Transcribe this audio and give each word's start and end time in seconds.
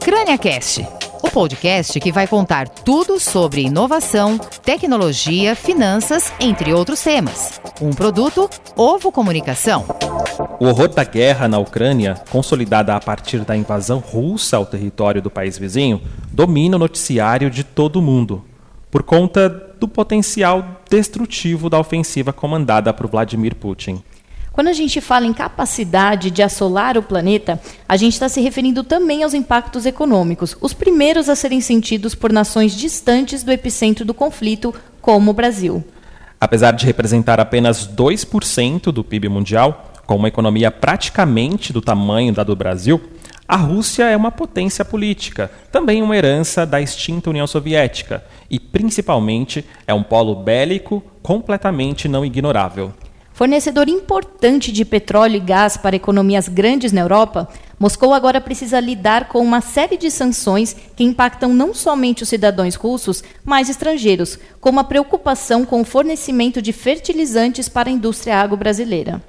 CrâniaCast, 0.00 0.86
o 1.22 1.30
podcast 1.30 2.00
que 2.00 2.10
vai 2.10 2.26
contar 2.26 2.68
tudo 2.68 3.20
sobre 3.20 3.62
inovação, 3.62 4.38
tecnologia, 4.62 5.54
finanças, 5.54 6.32
entre 6.40 6.72
outros 6.72 7.02
temas. 7.02 7.60
Um 7.80 7.90
produto 7.90 8.48
Ovo 8.76 9.12
Comunicação. 9.12 9.84
O 10.58 10.66
horror 10.66 10.88
da 10.88 11.04
guerra 11.04 11.46
na 11.46 11.58
Ucrânia, 11.58 12.14
consolidada 12.30 12.96
a 12.96 13.00
partir 13.00 13.44
da 13.44 13.56
invasão 13.56 13.98
russa 13.98 14.56
ao 14.56 14.66
território 14.66 15.22
do 15.22 15.30
país 15.30 15.58
vizinho, 15.58 16.00
domina 16.32 16.76
o 16.76 16.78
noticiário 16.78 17.50
de 17.50 17.62
todo 17.62 17.96
o 17.96 18.02
mundo, 18.02 18.44
por 18.90 19.02
conta 19.02 19.48
do 19.48 19.86
potencial 19.86 20.82
destrutivo 20.90 21.70
da 21.70 21.78
ofensiva 21.78 22.32
comandada 22.32 22.92
por 22.92 23.06
Vladimir 23.06 23.54
Putin. 23.54 24.02
Quando 24.58 24.66
a 24.66 24.72
gente 24.72 25.00
fala 25.00 25.24
em 25.24 25.32
capacidade 25.32 26.32
de 26.32 26.42
assolar 26.42 26.98
o 26.98 27.02
planeta, 27.04 27.60
a 27.88 27.96
gente 27.96 28.14
está 28.14 28.28
se 28.28 28.40
referindo 28.40 28.82
também 28.82 29.22
aos 29.22 29.32
impactos 29.32 29.86
econômicos, 29.86 30.56
os 30.60 30.74
primeiros 30.74 31.28
a 31.28 31.36
serem 31.36 31.60
sentidos 31.60 32.12
por 32.12 32.32
nações 32.32 32.74
distantes 32.74 33.44
do 33.44 33.52
epicentro 33.52 34.04
do 34.04 34.12
conflito, 34.12 34.74
como 35.00 35.30
o 35.30 35.32
Brasil. 35.32 35.84
Apesar 36.40 36.72
de 36.72 36.84
representar 36.86 37.38
apenas 37.38 37.86
2% 37.86 38.90
do 38.90 39.04
PIB 39.04 39.28
mundial, 39.28 39.92
com 40.04 40.16
uma 40.16 40.26
economia 40.26 40.72
praticamente 40.72 41.72
do 41.72 41.80
tamanho 41.80 42.32
da 42.32 42.42
do 42.42 42.56
Brasil, 42.56 43.00
a 43.46 43.54
Rússia 43.54 44.10
é 44.10 44.16
uma 44.16 44.32
potência 44.32 44.84
política, 44.84 45.52
também 45.70 46.02
uma 46.02 46.16
herança 46.16 46.66
da 46.66 46.80
extinta 46.80 47.30
União 47.30 47.46
Soviética, 47.46 48.24
e 48.50 48.58
principalmente 48.58 49.64
é 49.86 49.94
um 49.94 50.02
polo 50.02 50.34
bélico 50.34 51.00
completamente 51.22 52.08
não 52.08 52.24
ignorável. 52.24 52.92
Fornecedor 53.38 53.88
importante 53.88 54.72
de 54.72 54.84
petróleo 54.84 55.36
e 55.36 55.38
gás 55.38 55.76
para 55.76 55.94
economias 55.94 56.48
grandes 56.48 56.90
na 56.90 57.02
Europa, 57.02 57.48
Moscou 57.78 58.12
agora 58.12 58.40
precisa 58.40 58.80
lidar 58.80 59.28
com 59.28 59.38
uma 59.38 59.60
série 59.60 59.96
de 59.96 60.10
sanções 60.10 60.74
que 60.96 61.04
impactam 61.04 61.54
não 61.54 61.72
somente 61.72 62.24
os 62.24 62.28
cidadãos 62.28 62.74
russos, 62.74 63.22
mas 63.44 63.68
estrangeiros, 63.68 64.40
como 64.60 64.80
a 64.80 64.84
preocupação 64.84 65.64
com 65.64 65.80
o 65.80 65.84
fornecimento 65.84 66.60
de 66.60 66.72
fertilizantes 66.72 67.68
para 67.68 67.88
a 67.88 67.92
indústria 67.92 68.34
agro-brasileira. 68.34 69.22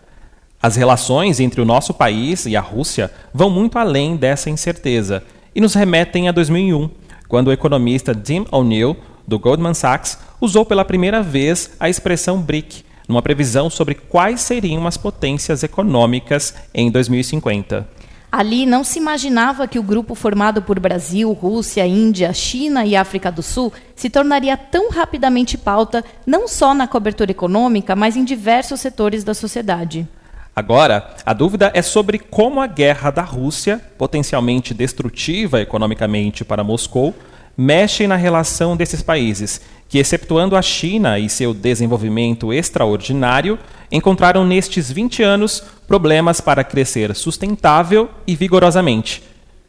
As 0.60 0.76
relações 0.76 1.40
entre 1.40 1.62
o 1.62 1.66
nosso 1.66 1.94
país 1.94 2.48
e 2.48 2.56
a 2.56 2.62
Rússia 2.62 3.12
vão 3.32 3.52
muito 3.52 3.78
além 3.78 4.16
dessa 4.16 4.50
incerteza 4.50 5.22
e 5.54 5.62
nos 5.62 5.76
remetem 5.76 6.28
a 6.28 6.32
2001, 6.32 6.90
quando 7.28 7.50
o 7.50 7.54
economista 7.54 8.16
Tim 8.16 8.48
O'Neill, 8.52 8.98
do 9.28 9.38
Goldman 9.38 9.76
Sachs, 9.76 10.18
usou 10.42 10.66
pela 10.66 10.84
primeira 10.84 11.22
vez 11.22 11.70
a 11.80 11.88
expressão 11.88 12.42
BRIC 12.42 12.89
numa 13.10 13.24
previsão 13.24 13.72
sobre 13.72 13.96
quais 13.96 14.40
seriam 14.40 14.86
as 14.86 14.96
potências 14.96 15.64
econômicas 15.64 16.54
em 16.72 16.92
2050. 16.92 17.88
Ali 18.32 18.68
não 18.68 18.84
se 18.84 19.00
imaginava 19.00 19.68
que 19.68 19.80
o 19.80 19.84
grupo 19.84 20.14
formado 20.14 20.62
por 20.62 20.80
Brasil, 20.80 21.34
Rússia, 21.34 21.88
Índia, 21.88 22.32
China 22.32 22.86
e 22.86 22.96
África 22.96 23.32
do 23.32 23.42
Sul 23.42 23.74
se 23.96 24.08
tornaria 24.08 24.56
tão 24.56 24.92
rapidamente 24.92 25.58
pauta, 25.58 26.06
não 26.28 26.48
só 26.48 26.76
na 26.76 26.88
cobertura 26.88 27.32
econômica, 27.32 27.96
mas 27.96 28.16
em 28.16 28.24
diversos 28.24 28.80
setores 28.80 29.24
da 29.24 29.34
sociedade. 29.34 30.08
Agora, 30.56 31.16
a 31.26 31.34
dúvida 31.34 31.72
é 31.74 31.82
sobre 31.82 32.20
como 32.20 32.62
a 32.62 32.68
guerra 32.68 33.10
da 33.10 33.24
Rússia, 33.24 33.82
potencialmente 33.98 34.74
destrutiva 34.76 35.60
economicamente 35.60 36.46
para 36.46 36.64
Moscou, 36.64 37.16
mexe 37.62 38.08
na 38.08 38.16
relação 38.16 38.78
desses 38.78 39.02
países 39.02 39.60
que, 39.90 39.98
excetuando 39.98 40.56
a 40.56 40.62
China 40.62 41.20
e 41.20 41.28
seu 41.28 41.54
desenvolvimento 41.54 42.54
extraordinário, 42.54 43.60
encontraram 43.92 44.46
nestes 44.46 44.90
20 44.90 45.22
anos 45.24 45.62
problemas 45.86 46.40
para 46.40 46.64
crescer 46.64 47.14
sustentável 47.14 48.10
e 48.26 48.34
vigorosamente. 48.34 49.22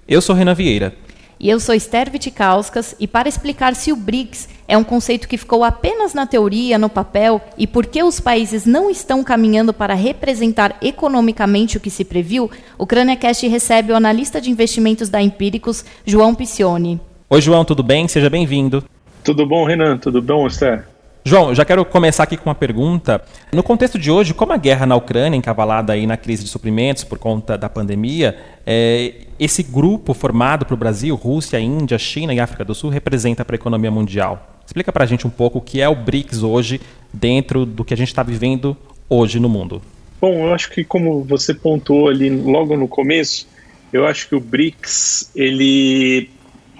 Eu 0.06 0.20
sou 0.20 0.36
Renan 0.36 0.54
Vieira. 0.54 0.94
E 1.40 1.50
eu 1.50 1.58
sou 1.58 1.74
Esther 1.74 2.08
Vitikauskas, 2.12 2.94
e 3.00 3.08
para 3.08 3.28
explicar 3.28 3.74
se 3.74 3.90
o 3.90 3.96
BRICS 3.96 4.48
é 4.68 4.78
um 4.78 4.84
conceito 4.84 5.26
que 5.26 5.38
ficou 5.38 5.64
apenas 5.64 6.14
na 6.14 6.26
teoria, 6.26 6.78
no 6.78 6.88
papel, 6.88 7.40
e 7.58 7.66
por 7.66 7.86
que 7.86 8.04
os 8.04 8.20
países 8.20 8.66
não 8.66 8.88
estão 8.88 9.24
caminhando 9.24 9.72
para 9.72 9.94
representar 9.94 10.76
economicamente 10.80 11.76
o 11.76 11.80
que 11.80 11.90
se 11.90 12.04
previu, 12.04 12.48
o 12.78 12.86
CrâniaCast 12.86 13.48
recebe 13.48 13.90
o 13.90 13.96
analista 13.96 14.40
de 14.40 14.48
investimentos 14.48 15.08
da 15.08 15.20
Empíricos, 15.20 15.84
João 16.06 16.36
Piccioni. 16.36 17.00
Oi, 17.32 17.40
João, 17.40 17.64
tudo 17.64 17.84
bem? 17.84 18.08
Seja 18.08 18.28
bem-vindo. 18.28 18.82
Tudo 19.22 19.46
bom, 19.46 19.64
Renan? 19.64 19.96
Tudo 19.96 20.20
bom, 20.20 20.48
Esther? 20.48 20.84
João, 21.24 21.54
já 21.54 21.64
quero 21.64 21.84
começar 21.84 22.24
aqui 22.24 22.36
com 22.36 22.50
uma 22.50 22.56
pergunta. 22.56 23.22
No 23.52 23.62
contexto 23.62 24.00
de 24.00 24.10
hoje, 24.10 24.34
como 24.34 24.52
a 24.52 24.56
guerra 24.56 24.84
na 24.84 24.96
Ucrânia, 24.96 25.36
encavalada 25.36 25.92
aí 25.92 26.08
na 26.08 26.16
crise 26.16 26.42
de 26.42 26.50
suprimentos 26.50 27.04
por 27.04 27.20
conta 27.20 27.56
da 27.56 27.68
pandemia, 27.68 28.36
é, 28.66 29.14
esse 29.38 29.62
grupo 29.62 30.12
formado 30.12 30.66
para 30.66 30.74
o 30.74 30.76
Brasil, 30.76 31.14
Rússia, 31.14 31.60
Índia, 31.60 31.96
China 31.98 32.34
e 32.34 32.40
África 32.40 32.64
do 32.64 32.74
Sul 32.74 32.90
representa 32.90 33.44
para 33.44 33.54
a 33.54 33.58
economia 33.58 33.92
mundial? 33.92 34.60
Explica 34.66 34.90
para 34.90 35.04
a 35.04 35.06
gente 35.06 35.24
um 35.24 35.30
pouco 35.30 35.58
o 35.58 35.62
que 35.62 35.80
é 35.80 35.88
o 35.88 35.94
BRICS 35.94 36.42
hoje 36.42 36.80
dentro 37.12 37.64
do 37.64 37.84
que 37.84 37.94
a 37.94 37.96
gente 37.96 38.08
está 38.08 38.24
vivendo 38.24 38.76
hoje 39.08 39.38
no 39.38 39.48
mundo. 39.48 39.80
Bom, 40.20 40.48
eu 40.48 40.52
acho 40.52 40.68
que 40.68 40.82
como 40.82 41.22
você 41.22 41.54
pontuou 41.54 42.08
ali 42.08 42.28
logo 42.28 42.76
no 42.76 42.88
começo, 42.88 43.46
eu 43.92 44.04
acho 44.04 44.28
que 44.28 44.34
o 44.34 44.40
BRICS 44.40 45.30
ele 45.36 46.28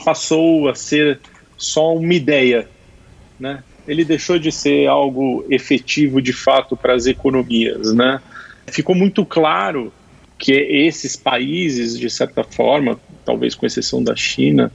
passou 0.05 0.69
a 0.69 0.75
ser 0.75 1.19
só 1.56 1.94
uma 1.94 2.15
ideia, 2.15 2.69
né? 3.38 3.62
Ele 3.87 4.05
deixou 4.05 4.38
de 4.38 4.53
ser 4.53 4.87
algo 4.87 5.44
efetivo 5.50 6.21
de 6.21 6.33
fato 6.33 6.77
para 6.77 6.94
as 6.94 7.06
economias, 7.06 7.93
né? 7.93 8.21
Ficou 8.66 8.94
muito 8.94 9.25
claro 9.25 9.93
que 10.39 10.53
esses 10.53 11.16
países, 11.16 11.99
de 11.99 12.09
certa 12.09 12.43
forma, 12.43 12.99
talvez 13.25 13.55
com 13.55 13.66
exceção 13.66 14.03
da 14.03 14.16
China, 14.16 14.72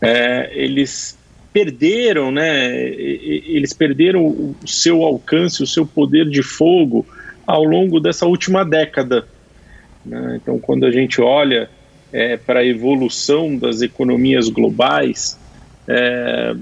é, 0.00 0.50
eles 0.54 1.16
perderam, 1.52 2.30
né? 2.30 2.74
Eles 2.74 3.72
perderam 3.72 4.26
o 4.26 4.56
seu 4.66 5.02
alcance, 5.02 5.62
o 5.62 5.66
seu 5.66 5.86
poder 5.86 6.28
de 6.28 6.42
fogo 6.42 7.06
ao 7.46 7.64
longo 7.64 8.00
dessa 8.00 8.26
última 8.26 8.64
década. 8.64 9.26
Né? 10.04 10.38
Então, 10.42 10.58
quando 10.58 10.84
a 10.84 10.90
gente 10.90 11.20
olha 11.20 11.70
é, 12.12 12.36
para 12.36 12.60
a 12.60 12.66
evolução 12.66 13.56
das 13.56 13.82
economias 13.82 14.48
globais, 14.48 15.38
é, 15.86 16.54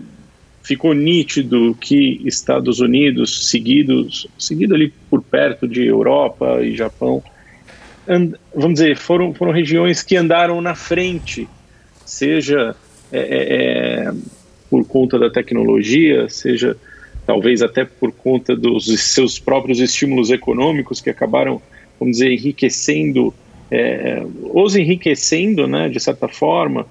ficou 0.62 0.92
nítido 0.92 1.76
que 1.80 2.20
Estados 2.24 2.80
Unidos, 2.80 3.50
seguidos, 3.50 4.26
seguido 4.38 4.74
ali 4.74 4.92
por 5.08 5.22
perto 5.22 5.68
de 5.68 5.86
Europa 5.86 6.60
e 6.62 6.74
Japão, 6.74 7.22
and, 8.08 8.32
vamos 8.54 8.74
dizer, 8.74 8.96
foram, 8.96 9.32
foram 9.32 9.52
regiões 9.52 10.02
que 10.02 10.16
andaram 10.16 10.60
na 10.60 10.74
frente, 10.74 11.48
seja 12.04 12.74
é, 13.12 13.18
é, 13.18 14.06
é 14.08 14.12
por 14.68 14.84
conta 14.84 15.18
da 15.18 15.30
tecnologia, 15.30 16.28
seja 16.28 16.76
talvez 17.24 17.62
até 17.62 17.84
por 17.84 18.12
conta 18.12 18.54
dos 18.54 18.86
seus 19.00 19.38
próprios 19.38 19.80
estímulos 19.80 20.30
econômicos 20.30 21.00
que 21.00 21.10
acabaram, 21.10 21.60
vamos 21.98 22.18
dizer, 22.18 22.32
enriquecendo, 22.32 23.34
é, 23.71 24.22
os 24.53 24.77
enriquecendo, 24.77 25.66
né, 25.66 25.88
de 25.88 26.00
certa 26.00 26.28
forma, 26.28 26.87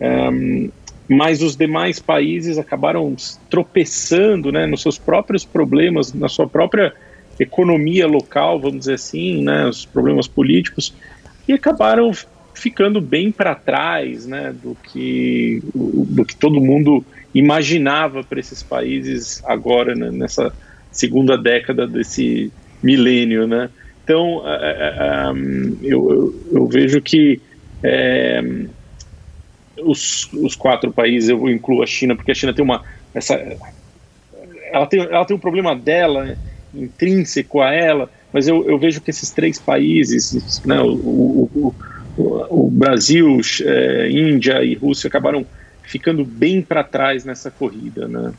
é, 0.00 0.68
mas 1.08 1.42
os 1.42 1.56
demais 1.56 1.98
países 1.98 2.58
acabaram 2.58 3.16
tropeçando 3.48 4.52
né, 4.52 4.66
nos 4.66 4.82
seus 4.82 4.98
próprios 4.98 5.44
problemas, 5.44 6.12
na 6.12 6.28
sua 6.28 6.46
própria 6.46 6.92
economia 7.40 8.06
local, 8.06 8.60
vamos 8.60 8.80
dizer 8.80 8.94
assim, 8.94 9.42
né, 9.42 9.66
os 9.66 9.86
problemas 9.86 10.28
políticos, 10.28 10.94
e 11.46 11.52
acabaram 11.52 12.12
ficando 12.52 13.00
bem 13.00 13.32
para 13.32 13.54
trás 13.54 14.26
né, 14.26 14.54
do, 14.62 14.76
que, 14.92 15.62
do 15.74 16.24
que 16.24 16.36
todo 16.36 16.60
mundo 16.60 17.04
imaginava 17.34 18.22
para 18.22 18.40
esses 18.40 18.62
países 18.62 19.42
agora, 19.46 19.94
né, 19.94 20.10
nessa 20.10 20.52
segunda 20.90 21.38
década 21.38 21.86
desse 21.86 22.52
milênio. 22.82 23.46
Né? 23.46 23.70
Então, 24.08 24.42
eu, 25.82 26.10
eu, 26.10 26.34
eu 26.50 26.66
vejo 26.66 27.02
que 27.02 27.42
é, 27.84 28.40
os, 29.82 30.32
os 30.32 30.56
quatro 30.56 30.90
países, 30.90 31.28
eu 31.28 31.46
incluo 31.50 31.82
a 31.82 31.86
China, 31.86 32.16
porque 32.16 32.30
a 32.30 32.34
China 32.34 32.54
tem 32.54 32.64
uma. 32.64 32.82
Essa, 33.12 33.34
ela, 34.72 34.86
tem, 34.86 35.00
ela 35.00 35.26
tem 35.26 35.36
um 35.36 35.40
problema 35.40 35.76
dela, 35.76 36.38
intrínseco 36.72 37.60
a 37.60 37.70
ela, 37.70 38.10
mas 38.32 38.48
eu, 38.48 38.66
eu 38.66 38.78
vejo 38.78 39.02
que 39.02 39.10
esses 39.10 39.30
três 39.30 39.58
países, 39.58 40.62
né, 40.64 40.80
o, 40.80 41.50
o, 41.54 41.74
o, 42.16 42.66
o 42.66 42.70
Brasil, 42.70 43.38
é, 43.62 44.08
Índia 44.10 44.64
e 44.64 44.74
Rússia, 44.74 45.08
acabaram 45.08 45.46
ficando 45.82 46.24
bem 46.24 46.62
para 46.62 46.82
trás 46.82 47.26
nessa 47.26 47.50
corrida. 47.50 48.08
Né? 48.08 48.32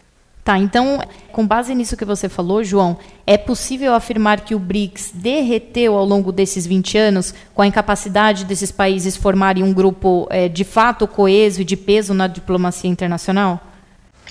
Tá, 0.50 0.58
então, 0.58 1.00
com 1.32 1.46
base 1.46 1.76
nisso 1.76 1.96
que 1.96 2.04
você 2.04 2.28
falou, 2.28 2.64
João, 2.64 2.98
é 3.28 3.38
possível 3.38 3.94
afirmar 3.94 4.42
que 4.42 4.56
o 4.56 4.60
BRICS 4.60 5.12
derreteu 5.14 5.94
ao 5.96 6.04
longo 6.04 6.32
desses 6.32 6.66
20 6.66 6.98
anos, 6.98 7.36
com 7.54 7.62
a 7.62 7.68
incapacidade 7.68 8.46
desses 8.46 8.72
países 8.72 9.16
formarem 9.16 9.64
um 9.64 9.72
grupo 9.72 10.28
é, 10.32 10.50
de 10.50 10.64
fato 10.64 11.08
coeso 11.08 11.62
e 11.62 11.64
de 11.64 11.78
peso 11.78 12.16
na 12.16 12.26
diplomacia 12.26 12.90
internacional? 12.90 13.64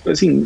Assim, 0.05 0.45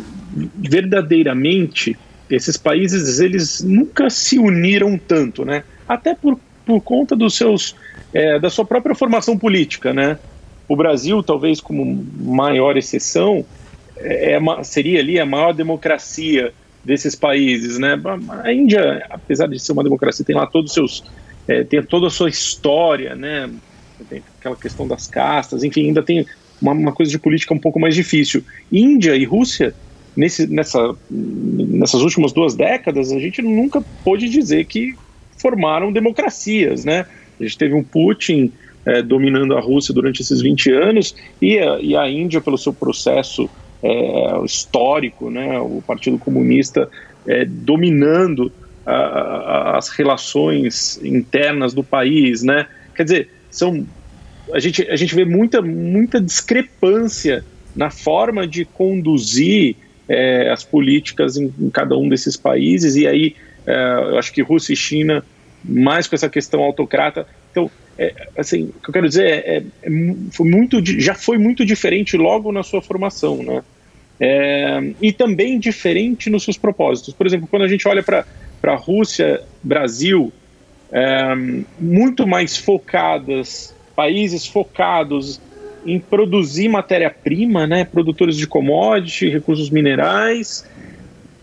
verdadeiramente, 0.55 1.97
esses 2.29 2.55
países 2.55 3.19
eles 3.19 3.63
nunca 3.63 4.11
se 4.11 4.37
uniram 4.37 4.95
tanto, 4.95 5.43
né? 5.43 5.63
Até 5.89 6.13
por, 6.13 6.39
por 6.63 6.81
conta 6.81 7.15
dos 7.15 7.35
seus 7.35 7.75
é, 8.13 8.37
da 8.37 8.51
sua 8.51 8.63
própria 8.63 8.93
formação 8.93 9.35
política, 9.35 9.91
né? 9.91 10.19
o 10.67 10.75
Brasil, 10.75 11.21
talvez 11.21 11.59
como 11.59 12.05
maior 12.19 12.77
exceção, 12.77 13.45
é, 13.97 14.33
é 14.33 14.63
seria 14.63 14.99
ali 14.99 15.19
a 15.19 15.25
maior 15.25 15.53
democracia 15.53 16.53
desses 16.83 17.15
países, 17.15 17.77
né? 17.79 17.99
A 18.43 18.51
Índia, 18.51 19.05
apesar 19.09 19.47
de 19.47 19.59
ser 19.59 19.71
uma 19.71 19.83
democracia, 19.83 20.25
tem 20.25 20.35
lá 20.35 20.45
todos 20.45 20.71
os 20.71 20.73
seus, 20.73 21.03
é, 21.47 21.63
tem 21.63 21.81
toda 21.81 22.07
a 22.07 22.09
sua 22.09 22.29
história, 22.29 23.15
né? 23.15 23.49
Tem 24.09 24.21
aquela 24.39 24.55
questão 24.55 24.87
das 24.87 25.07
castas, 25.07 25.63
enfim, 25.63 25.87
ainda 25.87 26.03
tem 26.03 26.25
uma, 26.61 26.73
uma 26.73 26.91
coisa 26.91 27.11
de 27.11 27.17
política 27.17 27.53
um 27.53 27.59
pouco 27.59 27.79
mais 27.79 27.95
difícil. 27.95 28.43
Índia 28.71 29.15
e 29.15 29.23
Rússia, 29.23 29.73
nesse, 30.15 30.45
nessa, 30.47 30.95
nessas 31.09 32.01
últimas 32.01 32.33
duas 32.33 32.53
décadas, 32.53 33.11
a 33.11 33.19
gente 33.19 33.41
nunca 33.41 33.81
pôde 34.03 34.27
dizer 34.27 34.65
que 34.65 34.95
formaram 35.37 35.91
democracias, 35.91 36.83
né? 36.83 37.05
A 37.39 37.43
gente 37.43 37.57
teve 37.57 37.73
um 37.73 37.83
Putin 37.83 38.51
é, 38.85 39.01
dominando 39.01 39.55
a 39.55 39.61
Rússia 39.61 39.93
durante 39.93 40.21
esses 40.21 40.41
20 40.41 40.71
anos 40.71 41.15
e 41.41 41.57
a, 41.59 41.79
e 41.79 41.95
a 41.95 42.09
Índia, 42.09 42.41
pelo 42.41 42.57
seu 42.57 42.73
processo 42.73 43.49
é, 43.83 44.45
histórico, 44.45 45.29
né, 45.29 45.59
o 45.59 45.83
Partido 45.85 46.17
Comunista 46.17 46.89
é, 47.27 47.45
dominando 47.45 48.51
a, 48.85 48.93
a, 48.93 49.77
as 49.77 49.89
relações 49.89 50.99
internas 51.03 51.73
do 51.73 51.83
país, 51.83 52.43
né? 52.43 52.67
Quer 52.95 53.03
dizer, 53.03 53.29
são 53.49 53.85
a 54.51 54.59
gente, 54.59 54.81
a 54.89 54.95
gente 54.95 55.15
vê 55.15 55.23
muita, 55.23 55.61
muita 55.61 56.19
discrepância 56.19 57.45
na 57.75 57.89
forma 57.89 58.45
de 58.45 58.65
conduzir 58.65 59.75
é, 60.07 60.49
as 60.49 60.63
políticas 60.63 61.37
em, 61.37 61.53
em, 61.59 61.69
cada 61.69 61.97
um 61.97 62.09
desses 62.09 62.35
países, 62.35 62.95
e 62.95 63.07
aí 63.07 63.35
é, 63.65 63.73
eu 64.11 64.17
acho 64.17 64.33
que 64.33 64.41
Rússia 64.41 64.73
e 64.73 64.75
China, 64.75 65.23
mais 65.63 66.07
com 66.07 66.15
essa 66.15 66.29
questão 66.29 66.61
autocrata. 66.61 67.25
Então, 67.51 67.71
é, 67.97 68.13
assim, 68.37 68.65
o 68.65 68.81
que 68.81 68.89
eu 68.89 68.93
quero 68.93 69.07
dizer 69.07 69.25
é, 69.25 69.57
é, 69.57 69.63
é 69.83 69.89
foi 70.31 70.49
muito, 70.49 70.83
já 70.99 71.13
foi 71.13 71.37
muito 71.37 71.65
diferente 71.65 72.17
logo 72.17 72.51
na 72.51 72.63
sua 72.63 72.81
formação, 72.81 73.41
né? 73.41 73.63
É, 74.25 74.93
e 75.01 75.11
também 75.11 75.59
diferente 75.59 76.29
nos 76.29 76.45
seus 76.45 76.57
propósitos. 76.57 77.13
Por 77.13 77.27
exemplo, 77.27 77.45
quando 77.45 77.63
a 77.63 77.67
gente 77.67 77.85
olha 77.85 78.01
para 78.01 78.25
a 78.63 78.75
Rússia, 78.75 79.41
Brasil, 79.61 80.31
é, 80.93 81.35
muito 81.77 82.25
mais 82.25 82.55
focadas, 82.55 83.75
países 83.93 84.47
focados 84.47 85.41
em 85.85 85.99
produzir 85.99 86.69
matéria-prima, 86.69 87.67
né, 87.67 87.83
produtores 87.83 88.37
de 88.37 88.47
commodity, 88.47 89.27
recursos 89.27 89.69
minerais, 89.69 90.65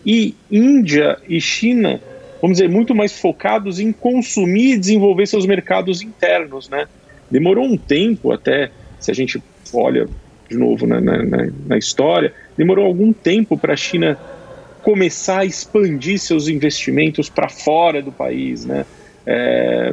e 0.03 0.33
Índia 0.49 1.19
e 1.29 1.39
China, 1.39 2.01
vamos 2.41 2.57
dizer, 2.57 2.67
muito 2.67 2.95
mais 2.95 3.19
focados 3.19 3.79
em 3.79 3.91
consumir 3.91 4.73
e 4.73 4.77
desenvolver 4.79 5.27
seus 5.27 5.45
mercados 5.45 6.01
internos, 6.01 6.67
né? 6.67 6.87
Demorou 7.29 7.63
um 7.63 7.77
tempo 7.77 8.31
até, 8.31 8.71
se 8.99 9.11
a 9.11 9.13
gente 9.13 9.39
olha 9.71 10.07
de 10.49 10.57
novo 10.57 10.87
na, 10.87 10.99
na, 10.99 11.47
na 11.67 11.77
história, 11.77 12.33
demorou 12.61 12.85
algum 12.85 13.11
tempo 13.11 13.57
para 13.57 13.73
a 13.73 13.75
China 13.75 14.19
começar 14.83 15.39
a 15.39 15.45
expandir 15.45 16.19
seus 16.19 16.47
investimentos 16.47 17.27
para 17.27 17.49
fora 17.49 18.03
do 18.03 18.11
país, 18.11 18.65
né? 18.65 18.85
É, 19.25 19.91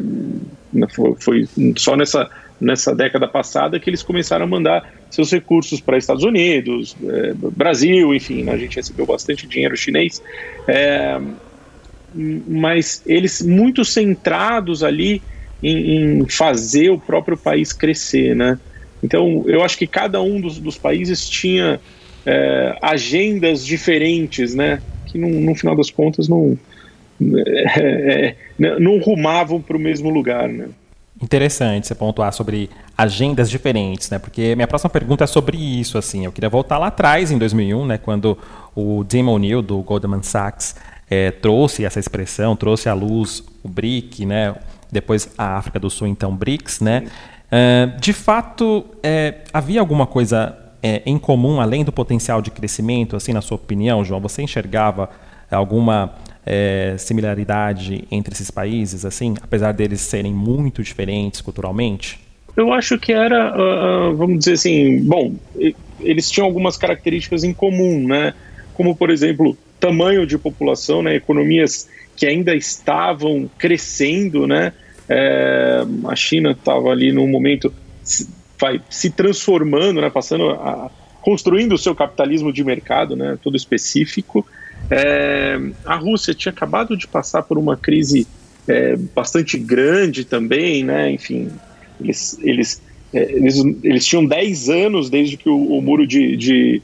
foi, 1.19 1.49
só 1.79 1.97
nessa, 1.97 2.29
nessa 2.61 2.95
década 2.95 3.27
passada 3.27 3.81
que 3.81 3.89
eles 3.89 4.03
começaram 4.03 4.45
a 4.45 4.47
mandar 4.47 4.93
seus 5.11 5.33
recursos 5.33 5.81
para 5.81 5.97
Estados 5.97 6.25
Unidos, 6.25 6.95
é, 7.03 7.33
Brasil, 7.57 8.15
enfim, 8.15 8.43
né? 8.43 8.53
a 8.53 8.59
gente 8.59 8.77
recebeu 8.77 9.07
bastante 9.07 9.47
dinheiro 9.47 9.75
chinês, 9.75 10.23
é, 10.67 11.19
mas 12.15 13.03
eles 13.07 13.41
muito 13.41 13.83
centrados 13.83 14.85
ali 14.85 15.23
em, 15.63 16.21
em, 16.21 16.29
fazer 16.29 16.91
o 16.91 16.99
próprio 16.99 17.37
país 17.37 17.73
crescer, 17.73 18.37
né? 18.37 18.59
Então, 19.03 19.45
eu 19.47 19.63
acho 19.65 19.79
que 19.79 19.87
cada 19.87 20.21
um 20.21 20.39
dos, 20.39 20.59
dos 20.59 20.77
países 20.77 21.27
tinha 21.27 21.81
é, 22.29 22.77
agendas 22.83 23.65
diferentes, 23.65 24.55
né? 24.55 24.83
Que 25.07 25.17
no, 25.17 25.29
no, 25.29 25.55
final 25.55 25.75
das 25.75 25.91
contas 25.91 26.29
não, 26.29 26.59
é, 27.47 28.35
é, 28.61 28.79
não 28.79 28.99
rumavam 28.99 29.63
para 29.63 29.77
o 29.77 29.81
mesmo 29.81 30.11
lugar, 30.11 30.47
né? 30.47 30.69
Interessante 31.21 31.87
você 31.87 31.95
pontuar 31.95 32.33
sobre 32.33 32.69
agendas 32.97 33.49
diferentes, 33.49 34.11
né? 34.11 34.19
Porque 34.19 34.55
minha 34.55 34.69
próxima 34.69 34.91
pergunta 34.91 35.25
é 35.25 35.27
sobre 35.27 35.57
isso, 35.57 35.97
assim. 35.97 36.27
Eu 36.27 36.31
queria 36.31 36.51
voltar 36.51 36.77
lá 36.77 36.89
atrás, 36.89 37.33
em 37.33 37.39
2001, 37.39 37.87
né? 37.87 37.99
Quando 37.99 38.37
o 38.77 39.03
Tim 39.09 39.25
O'Neill, 39.25 39.63
do 39.63 39.79
Goldman 39.79 40.23
Sachs, 40.23 40.77
é, 41.09 41.31
trouxe 41.31 41.85
essa 41.87 41.99
expressão, 41.99 42.55
trouxe 42.55 42.91
à 42.91 42.95
luz 42.95 43.43
o 43.63 43.69
BRIC, 43.69 44.27
né? 44.27 44.55
Depois 44.93 45.31
a 45.39 45.57
África 45.57 45.81
do 45.81 45.89
Sul, 45.89 46.07
então 46.07 46.37
BRICS, 46.37 46.81
né? 46.81 47.05
Uh, 47.49 47.99
de 47.99 48.13
fato, 48.13 48.85
é, 49.03 49.37
havia 49.53 49.81
alguma 49.81 50.07
coisa 50.07 50.68
é, 50.83 51.03
em 51.05 51.19
comum, 51.19 51.61
além 51.61 51.85
do 51.85 51.93
potencial 51.93 52.41
de 52.41 52.51
crescimento, 52.51 53.17
assim, 53.17 53.33
na 53.33 53.41
sua 53.41 53.57
opinião, 53.57 54.05
João? 54.05 54.21
Você 54.21 54.43
enxergava 54.43 55.11
alguma 55.51 56.15
é, 56.45 56.95
similaridade 56.99 58.05
entre 58.11 58.33
esses 58.33 58.51
países, 58.51 59.05
assim, 59.05 59.35
apesar 59.43 59.73
deles 59.73 60.01
serem 60.01 60.33
muito 60.33 60.83
diferentes 60.83 61.41
culturalmente? 61.41 62.21
Eu 62.57 62.73
acho 62.73 62.99
que 62.99 63.13
era, 63.13 63.55
uh, 63.55 64.17
vamos 64.17 64.41
dizer 64.41 64.55
assim, 64.55 65.01
bom, 65.05 65.35
eles 66.01 66.29
tinham 66.29 66.47
algumas 66.47 66.77
características 66.77 67.45
em 67.45 67.53
comum, 67.53 68.07
né? 68.07 68.35
Como, 68.75 68.97
por 68.97 69.11
exemplo, 69.11 69.57
tamanho 69.79 70.27
de 70.27 70.37
população, 70.37 71.03
né? 71.03 71.15
Economias 71.15 71.89
que 72.17 72.27
ainda 72.27 72.55
estavam 72.55 73.49
crescendo, 73.59 74.47
né? 74.47 74.73
É, 75.09 75.85
a 76.07 76.17
China 76.17 76.51
estava 76.51 76.91
ali 76.91 77.13
num 77.13 77.29
momento 77.29 77.73
vai 78.61 78.81
se 78.91 79.11
transformando, 79.11 80.01
né, 80.01 80.11
passando 80.11 80.51
a, 80.51 80.91
construindo 81.21 81.75
o 81.75 81.79
seu 81.79 81.95
capitalismo 81.95 82.53
de 82.53 82.65
mercado, 82.65 83.17
né, 83.17 83.39
todo 83.43 83.57
específico. 83.57 84.47
É, 84.91 85.59
a 85.85 85.97
Rússia 85.97 86.35
tinha 86.35 86.53
acabado 86.53 86.97
de 86.97 87.07
passar 87.07 87.43
por 87.43 87.59
uma 87.59 87.77
crise 87.77 88.27
é, 88.67 88.97
bastante 89.15 89.59
grande 89.59 90.25
também, 90.25 90.85
né, 90.85 91.11
enfim, 91.11 91.51
eles, 92.01 92.39
eles, 92.43 92.83
é, 93.13 93.23
eles, 93.33 93.57
eles, 93.83 94.07
tinham 94.07 94.25
10 94.25 94.69
anos 94.69 95.11
desde 95.11 95.37
que 95.37 95.49
o, 95.49 95.57
o 95.57 95.81
muro 95.81 96.07
de, 96.07 96.37
de, 96.37 96.83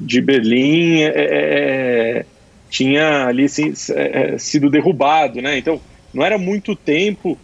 de 0.00 0.20
Berlim 0.20 1.00
é, 1.00 1.12
é, 1.14 2.26
tinha 2.70 3.26
ali 3.26 3.44
assim, 3.44 3.72
sido 4.38 4.70
derrubado, 4.70 5.40
né, 5.40 5.58
então 5.58 5.80
não 6.12 6.24
era 6.24 6.38
muito 6.38 6.74
tempo 6.74 7.38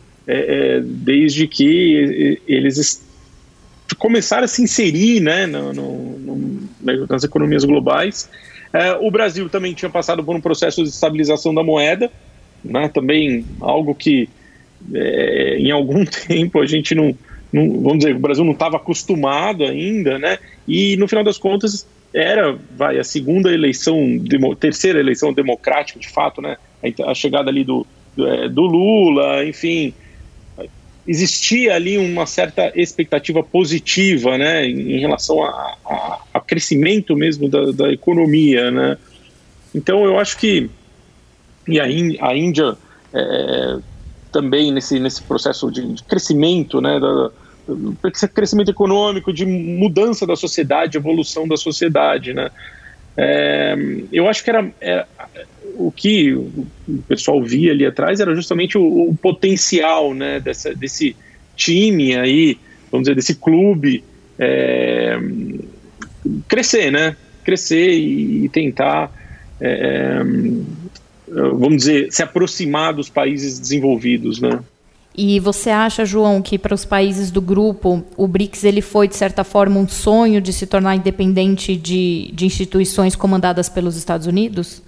desde 1.04 1.48
que 1.48 2.40
eles 2.46 3.02
começar 3.96 4.42
a 4.42 4.48
se 4.48 4.62
inserir 4.62 5.20
né, 5.20 5.46
no, 5.46 5.72
no, 5.72 6.18
no, 6.18 7.06
nas 7.08 7.24
economias 7.24 7.64
globais. 7.64 8.28
É, 8.72 8.92
o 8.94 9.10
Brasil 9.10 9.48
também 9.48 9.74
tinha 9.74 9.90
passado 9.90 10.24
por 10.24 10.34
um 10.34 10.40
processo 10.40 10.82
de 10.82 10.88
estabilização 10.88 11.54
da 11.54 11.62
moeda, 11.62 12.10
né, 12.64 12.88
também 12.88 13.44
algo 13.60 13.94
que 13.94 14.28
é, 14.94 15.56
em 15.58 15.70
algum 15.70 16.04
tempo 16.26 16.60
a 16.60 16.66
gente 16.66 16.94
não, 16.94 17.14
não, 17.52 17.82
vamos 17.82 17.98
dizer, 17.98 18.16
o 18.16 18.18
Brasil 18.18 18.44
não 18.44 18.52
estava 18.52 18.76
acostumado 18.76 19.64
ainda, 19.64 20.18
né, 20.18 20.38
e 20.66 20.96
no 20.96 21.06
final 21.06 21.22
das 21.22 21.36
contas 21.36 21.86
era, 22.14 22.56
vai, 22.76 22.98
a 22.98 23.04
segunda 23.04 23.52
eleição, 23.52 24.18
demo, 24.18 24.54
terceira 24.54 25.00
eleição 25.00 25.32
democrática, 25.32 25.98
de 25.98 26.08
fato, 26.08 26.40
né, 26.40 26.56
a, 27.06 27.14
chegada 27.14 27.50
ali 27.50 27.64
do, 27.64 27.86
do, 28.16 28.26
é, 28.26 28.48
do 28.48 28.62
Lula, 28.62 29.44
enfim, 29.44 29.94
existia 31.06 31.74
ali 31.74 31.98
uma 31.98 32.26
certa 32.26 32.72
expectativa 32.74 33.42
positiva, 33.42 34.38
né, 34.38 34.64
em 34.66 35.00
relação 35.00 35.42
ao 35.42 36.40
crescimento 36.46 37.16
mesmo 37.16 37.48
da, 37.48 37.72
da, 37.72 37.92
economia, 37.92 38.70
né. 38.70 38.98
Então 39.74 40.04
eu 40.04 40.18
acho 40.18 40.38
que 40.38 40.70
e 41.68 41.80
a, 41.80 41.84
a 41.84 42.36
Índia 42.36 42.76
é, 43.12 43.78
também 44.30 44.72
nesse 44.72 44.98
nesse 44.98 45.22
processo 45.22 45.70
de, 45.70 45.94
de 45.94 46.02
crescimento, 46.04 46.80
né, 46.80 47.00
da, 47.00 47.30
crescimento 48.28 48.70
econômico, 48.70 49.32
de 49.32 49.46
mudança 49.46 50.26
da 50.26 50.36
sociedade, 50.36 50.96
evolução 50.96 51.48
da 51.48 51.56
sociedade, 51.56 52.32
né. 52.32 52.50
É, 53.16 53.74
eu 54.10 54.28
acho 54.28 54.42
que 54.42 54.50
era, 54.50 54.72
era 54.80 55.06
é, 55.34 55.44
o 55.76 55.92
que 55.94 56.32
o 56.32 56.66
pessoal 57.08 57.42
via 57.42 57.72
ali 57.72 57.86
atrás 57.86 58.20
era 58.20 58.34
justamente 58.34 58.76
o, 58.76 59.10
o 59.10 59.14
potencial 59.14 60.14
né, 60.14 60.40
dessa, 60.40 60.74
desse 60.74 61.16
time 61.56 62.16
aí, 62.16 62.58
vamos 62.90 63.04
dizer, 63.06 63.14
desse 63.14 63.34
clube 63.34 64.04
é, 64.38 65.18
crescer, 66.48 66.90
né? 66.90 67.16
Crescer 67.44 67.92
e, 67.92 68.48
tentar, 68.48 69.12
é, 69.60 70.22
vamos 71.28 71.76
dizer, 71.78 72.12
se 72.12 72.22
aproximar 72.22 72.94
dos 72.94 73.08
países 73.08 73.58
desenvolvidos, 73.58 74.40
né? 74.40 74.60
E 75.14 75.38
você 75.40 75.68
acha, 75.68 76.06
João, 76.06 76.40
que 76.40 76.58
para 76.58 76.74
os 76.74 76.86
países 76.86 77.30
do 77.30 77.40
grupo, 77.40 78.02
o 78.16 78.26
BRICS 78.26 78.64
ele 78.64 78.80
foi, 78.80 79.06
de 79.06 79.16
certa 79.16 79.44
forma, 79.44 79.78
um 79.78 79.86
sonho 79.86 80.40
de 80.40 80.52
se 80.52 80.66
tornar 80.66 80.96
independente 80.96 81.76
de, 81.76 82.30
de 82.32 82.46
instituições 82.46 83.14
comandadas 83.14 83.68
pelos 83.68 83.96
Estados 83.96 84.26
Unidos? 84.26 84.82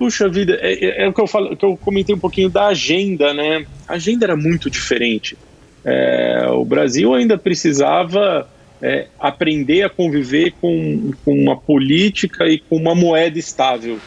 Puxa 0.00 0.30
vida, 0.30 0.58
é, 0.62 0.72
é, 0.72 1.02
é, 1.02 1.08
o 1.08 1.12
que 1.12 1.20
eu, 1.20 1.26
falo, 1.26 1.54
que 1.54 1.62
eu 1.62 1.76
comentei 1.76 2.14
um 2.14 2.18
pouquinho 2.18 2.48
da 2.48 2.68
agenda, 2.68 3.34
né? 3.34 3.66
A 3.86 3.96
agenda 3.96 4.24
era 4.24 4.34
muito 4.34 4.70
diferente. 4.70 5.36
É, 5.84 6.46
o 6.48 6.64
Brasil 6.64 7.12
ainda 7.12 7.36
precisava 7.36 8.48
é, 8.80 9.08
aprender 9.18 9.82
a 9.82 9.90
conviver 9.90 10.54
com, 10.58 11.10
com 11.22 11.34
uma 11.34 11.54
política 11.54 12.48
e 12.48 12.58
com 12.58 12.76
uma 12.76 12.94
moeda 12.94 13.38
estável. 13.38 13.98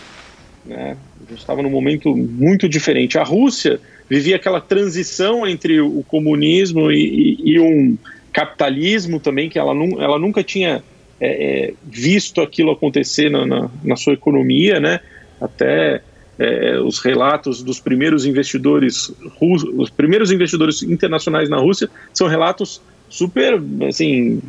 Né? 0.65 0.97
A 1.27 1.29
gente 1.29 1.41
estava 1.41 1.61
num 1.61 1.69
momento 1.69 2.17
muito 2.17 2.67
diferente. 2.67 3.19
A 3.19 3.23
Rússia 3.23 3.79
vivia 4.09 4.37
aquela 4.37 4.59
transição 4.59 5.45
entre 5.45 5.79
o 5.79 6.03
comunismo 6.07 6.91
e, 6.91 7.37
e, 7.39 7.51
e 7.51 7.59
um 7.59 7.95
capitalismo 8.31 9.19
também, 9.19 9.47
que 9.47 9.59
ela, 9.59 9.73
ela 9.99 10.17
nunca 10.17 10.43
tinha 10.43 10.83
é, 11.21 11.67
é, 11.67 11.73
visto 11.83 12.41
aquilo 12.41 12.71
acontecer 12.71 13.29
na, 13.29 13.45
na, 13.45 13.69
na, 13.83 13.95
sua 13.95 14.13
economia, 14.13 14.79
né? 14.79 14.99
Até 15.43 16.01
é, 16.39 16.79
os 16.79 16.99
relatos 16.99 17.61
dos 17.61 17.79
primeiros 17.79 18.25
investidores 18.25 19.13
russos, 19.39 19.69
os 19.75 19.89
primeiros 19.89 20.31
investidores 20.31 20.81
internacionais 20.81 21.49
na 21.49 21.57
Rússia 21.57 21.89
são 22.13 22.27
relatos 22.27 22.81
super 23.09 23.61
assim 23.87 24.41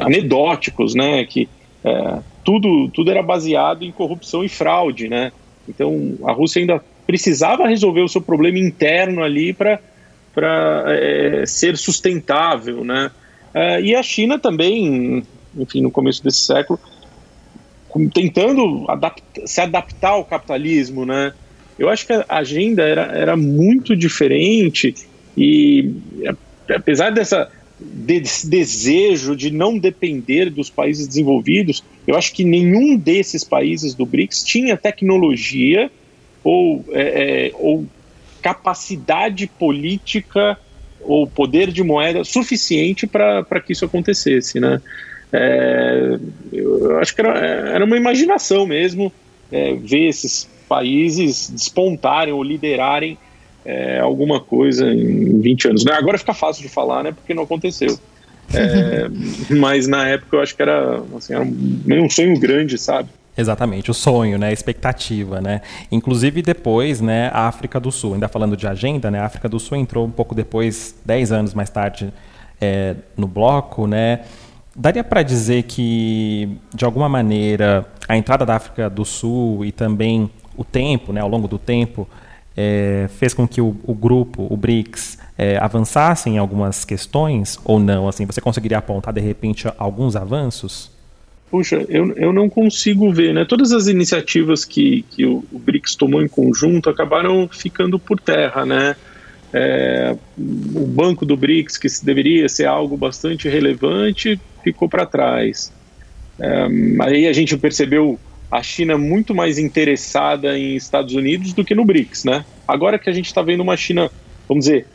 anedóticos, 0.00 0.94
né? 0.94 1.24
Que 1.24 1.48
é, 1.84 2.18
tudo 2.44 2.88
tudo 2.88 3.10
era 3.10 3.22
baseado 3.22 3.84
em 3.84 3.92
corrupção 3.92 4.42
e 4.42 4.48
fraude, 4.48 5.08
né? 5.08 5.30
Então 5.68 6.14
a 6.24 6.32
Rússia 6.32 6.60
ainda 6.60 6.82
precisava 7.06 7.68
resolver 7.68 8.02
o 8.02 8.08
seu 8.08 8.20
problema 8.20 8.58
interno 8.58 9.22
ali 9.22 9.52
para 9.52 9.78
para 10.34 10.84
é, 10.88 11.44
ser 11.46 11.76
sustentável, 11.76 12.84
né? 12.84 13.10
É, 13.54 13.82
e 13.82 13.94
a 13.94 14.02
China 14.02 14.38
também, 14.38 15.22
enfim, 15.56 15.82
no 15.82 15.90
começo 15.90 16.24
desse 16.24 16.40
século, 16.40 16.80
tentando 18.12 18.84
adaptar, 18.88 19.46
se 19.46 19.60
adaptar 19.60 20.10
ao 20.10 20.24
capitalismo, 20.24 21.04
né? 21.04 21.32
Eu 21.78 21.88
acho 21.88 22.06
que 22.06 22.12
a 22.12 22.24
agenda 22.28 22.82
era, 22.82 23.02
era 23.16 23.36
muito 23.36 23.96
diferente 23.96 24.94
e 25.36 25.90
apesar 26.70 27.10
dessa 27.10 27.50
desse 27.84 28.48
desejo 28.48 29.34
de 29.34 29.50
não 29.50 29.76
depender 29.76 30.48
dos 30.50 30.70
países 30.70 31.08
desenvolvidos, 31.08 31.82
eu 32.06 32.16
acho 32.16 32.32
que 32.32 32.44
nenhum 32.44 32.96
desses 32.96 33.42
países 33.42 33.92
do 33.92 34.06
BRICS 34.06 34.44
tinha 34.44 34.76
tecnologia 34.76 35.90
ou, 36.44 36.84
é, 36.90 37.48
é, 37.48 37.52
ou 37.54 37.84
capacidade 38.40 39.46
política 39.46 40.56
ou 41.00 41.26
poder 41.26 41.72
de 41.72 41.82
moeda 41.82 42.22
suficiente 42.22 43.06
para 43.06 43.60
que 43.60 43.72
isso 43.72 43.84
acontecesse, 43.84 44.60
né? 44.60 44.80
É, 44.80 45.11
eu 46.52 46.98
acho 46.98 47.14
que 47.14 47.20
era, 47.20 47.38
era 47.38 47.84
uma 47.84 47.96
imaginação 47.96 48.66
mesmo 48.66 49.12
é, 49.50 49.74
ver 49.74 50.08
esses 50.08 50.48
países 50.68 51.50
despontarem 51.50 52.32
ou 52.32 52.42
liderarem 52.42 53.18
é, 53.64 54.00
alguma 54.00 54.40
coisa 54.40 54.86
em 54.86 55.40
20 55.40 55.68
anos. 55.68 55.84
Né? 55.84 55.92
Agora 55.92 56.18
fica 56.18 56.34
fácil 56.34 56.62
de 56.62 56.68
falar, 56.68 57.02
né? 57.02 57.12
Porque 57.12 57.34
não 57.34 57.44
aconteceu. 57.44 57.98
É, 58.52 59.08
mas 59.54 59.86
na 59.86 60.08
época 60.08 60.36
eu 60.36 60.40
acho 60.40 60.56
que 60.56 60.62
era, 60.62 61.02
assim, 61.16 61.34
era 61.34 61.44
meio 61.44 62.02
um 62.02 62.10
sonho 62.10 62.38
grande, 62.38 62.78
sabe? 62.78 63.08
Exatamente, 63.36 63.90
o 63.90 63.94
sonho, 63.94 64.38
né, 64.38 64.48
a 64.48 64.52
expectativa, 64.52 65.40
né? 65.40 65.62
Inclusive 65.90 66.42
depois, 66.42 67.00
né, 67.00 67.30
a 67.32 67.48
África 67.48 67.80
do 67.80 67.90
Sul, 67.90 68.12
ainda 68.12 68.28
falando 68.28 68.54
de 68.54 68.66
agenda, 68.66 69.10
né, 69.10 69.20
a 69.20 69.24
África 69.24 69.48
do 69.48 69.58
Sul 69.58 69.78
entrou 69.78 70.04
um 70.04 70.10
pouco 70.10 70.34
depois, 70.34 70.94
10 71.06 71.32
anos 71.32 71.54
mais 71.54 71.70
tarde, 71.70 72.12
é, 72.60 72.94
no 73.16 73.26
bloco, 73.26 73.86
né? 73.86 74.20
Daria 74.74 75.04
para 75.04 75.22
dizer 75.22 75.64
que, 75.64 76.48
de 76.74 76.84
alguma 76.84 77.08
maneira, 77.08 77.86
a 78.08 78.16
entrada 78.16 78.46
da 78.46 78.56
África 78.56 78.88
do 78.88 79.04
Sul 79.04 79.64
e 79.64 79.72
também 79.72 80.30
o 80.56 80.64
tempo, 80.64 81.12
né, 81.12 81.20
ao 81.20 81.28
longo 81.28 81.46
do 81.46 81.58
tempo, 81.58 82.08
é, 82.56 83.08
fez 83.18 83.34
com 83.34 83.46
que 83.46 83.60
o, 83.60 83.76
o 83.84 83.94
grupo, 83.94 84.46
o 84.48 84.56
BRICS, 84.56 85.18
é, 85.36 85.56
avançasse 85.58 86.28
em 86.28 86.38
algumas 86.38 86.84
questões 86.84 87.58
ou 87.64 87.78
não? 87.78 88.08
Assim, 88.08 88.24
você 88.26 88.40
conseguiria 88.40 88.78
apontar 88.78 89.12
de 89.12 89.20
repente 89.20 89.66
alguns 89.78 90.16
avanços? 90.16 90.90
Puxa, 91.50 91.84
eu, 91.88 92.12
eu 92.16 92.32
não 92.32 92.48
consigo 92.48 93.12
ver, 93.12 93.34
né? 93.34 93.44
Todas 93.44 93.72
as 93.72 93.86
iniciativas 93.86 94.64
que, 94.64 95.04
que 95.10 95.26
o, 95.26 95.44
o 95.52 95.58
BRICS 95.58 95.96
tomou 95.96 96.22
em 96.22 96.28
conjunto 96.28 96.88
acabaram 96.88 97.46
ficando 97.46 97.98
por 97.98 98.18
terra, 98.18 98.64
né? 98.64 98.96
É, 99.52 100.16
o 100.38 100.86
banco 100.86 101.26
do 101.26 101.36
BRICS, 101.36 101.76
que 101.76 101.88
deveria 102.02 102.48
ser 102.48 102.66
algo 102.66 102.96
bastante 102.96 103.48
relevante, 103.48 104.40
ficou 104.62 104.88
para 104.88 105.04
trás. 105.04 105.72
É, 106.38 106.66
aí 107.00 107.26
a 107.26 107.32
gente 107.32 107.56
percebeu 107.56 108.18
a 108.50 108.62
China 108.62 108.98
muito 108.98 109.34
mais 109.34 109.58
interessada 109.58 110.58
em 110.58 110.76
Estados 110.76 111.14
Unidos 111.14 111.52
do 111.52 111.64
que 111.64 111.74
no 111.74 111.84
BRICS, 111.84 112.24
né? 112.24 112.44
Agora 112.68 112.98
que 112.98 113.08
a 113.08 113.12
gente 113.12 113.26
está 113.26 113.42
vendo 113.42 113.62
uma 113.62 113.76
China, 113.76 114.10
vamos 114.48 114.66
dizer, 114.66 114.86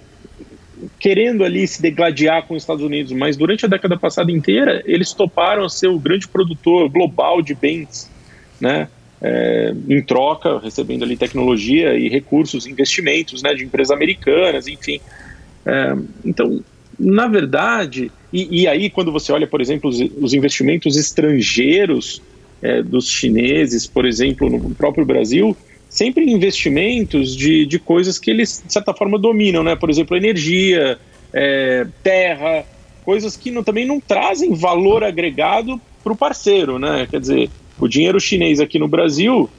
querendo 0.99 1.43
ali 1.43 1.67
se 1.67 1.81
degladiar 1.81 2.45
com 2.45 2.55
os 2.55 2.63
Estados 2.63 2.83
Unidos, 2.83 3.11
mas 3.13 3.35
durante 3.35 3.65
a 3.65 3.67
década 3.67 3.97
passada 3.97 4.31
inteira 4.31 4.83
eles 4.85 5.13
toparam 5.13 5.67
ser 5.67 5.87
o 5.87 5.99
grande 5.99 6.27
produtor 6.27 6.89
global 6.89 7.41
de 7.41 7.55
bens, 7.55 8.11
né? 8.59 8.87
É, 9.19 9.73
em 9.89 10.01
troca, 10.03 10.59
recebendo 10.59 11.03
ali 11.03 11.17
tecnologia 11.17 11.97
e 11.97 12.07
recursos, 12.07 12.67
investimentos, 12.67 13.41
né, 13.41 13.53
de 13.55 13.63
empresas 13.63 13.89
americanas, 13.89 14.67
enfim. 14.67 14.99
É, 15.65 15.95
então, 16.23 16.63
na 16.99 17.27
verdade, 17.27 18.11
e, 18.31 18.61
e, 18.61 18.67
aí 18.67 18.89
quando 18.89 19.11
você 19.11 19.31
olha, 19.31 19.47
por 19.47 19.59
exemplo, 19.59 19.89
os, 19.89 19.99
os 20.21 20.33
investimentos 20.33 20.95
estrangeiros 20.95 22.21
é, 22.61 22.81
dos 22.81 23.09
chineses, 23.09 23.87
por 23.87 24.05
exemplo, 24.05 24.49
no 24.49 24.75
próprio 24.75 25.05
Brasil, 25.05 25.55
sempre 25.89 26.29
investimentos 26.29 27.35
de, 27.35 27.65
de 27.65 27.79
coisas 27.79 28.19
que 28.19 28.29
eles, 28.29 28.61
de 28.65 28.71
certa 28.71 28.93
forma, 28.93 29.17
dominam, 29.17 29.63
né? 29.63 29.75
Por 29.75 29.89
exemplo, 29.89 30.17
energia, 30.17 30.99
é, 31.33 31.87
terra, 32.03 32.65
coisas 33.03 33.37
que 33.37 33.51
não, 33.51 33.63
também 33.63 33.85
não 33.85 33.99
trazem 33.99 34.53
valor 34.53 35.03
agregado 35.03 35.79
para 36.03 36.13
o 36.13 36.15
parceiro, 36.15 36.77
né? 36.77 37.07
Quer 37.09 37.19
dizer, 37.19 37.49
o 37.79 37.87
dinheiro 37.87 38.19
chinês 38.19 38.59
aqui 38.59 38.79
no 38.79 38.87
Brasil, 38.87 39.49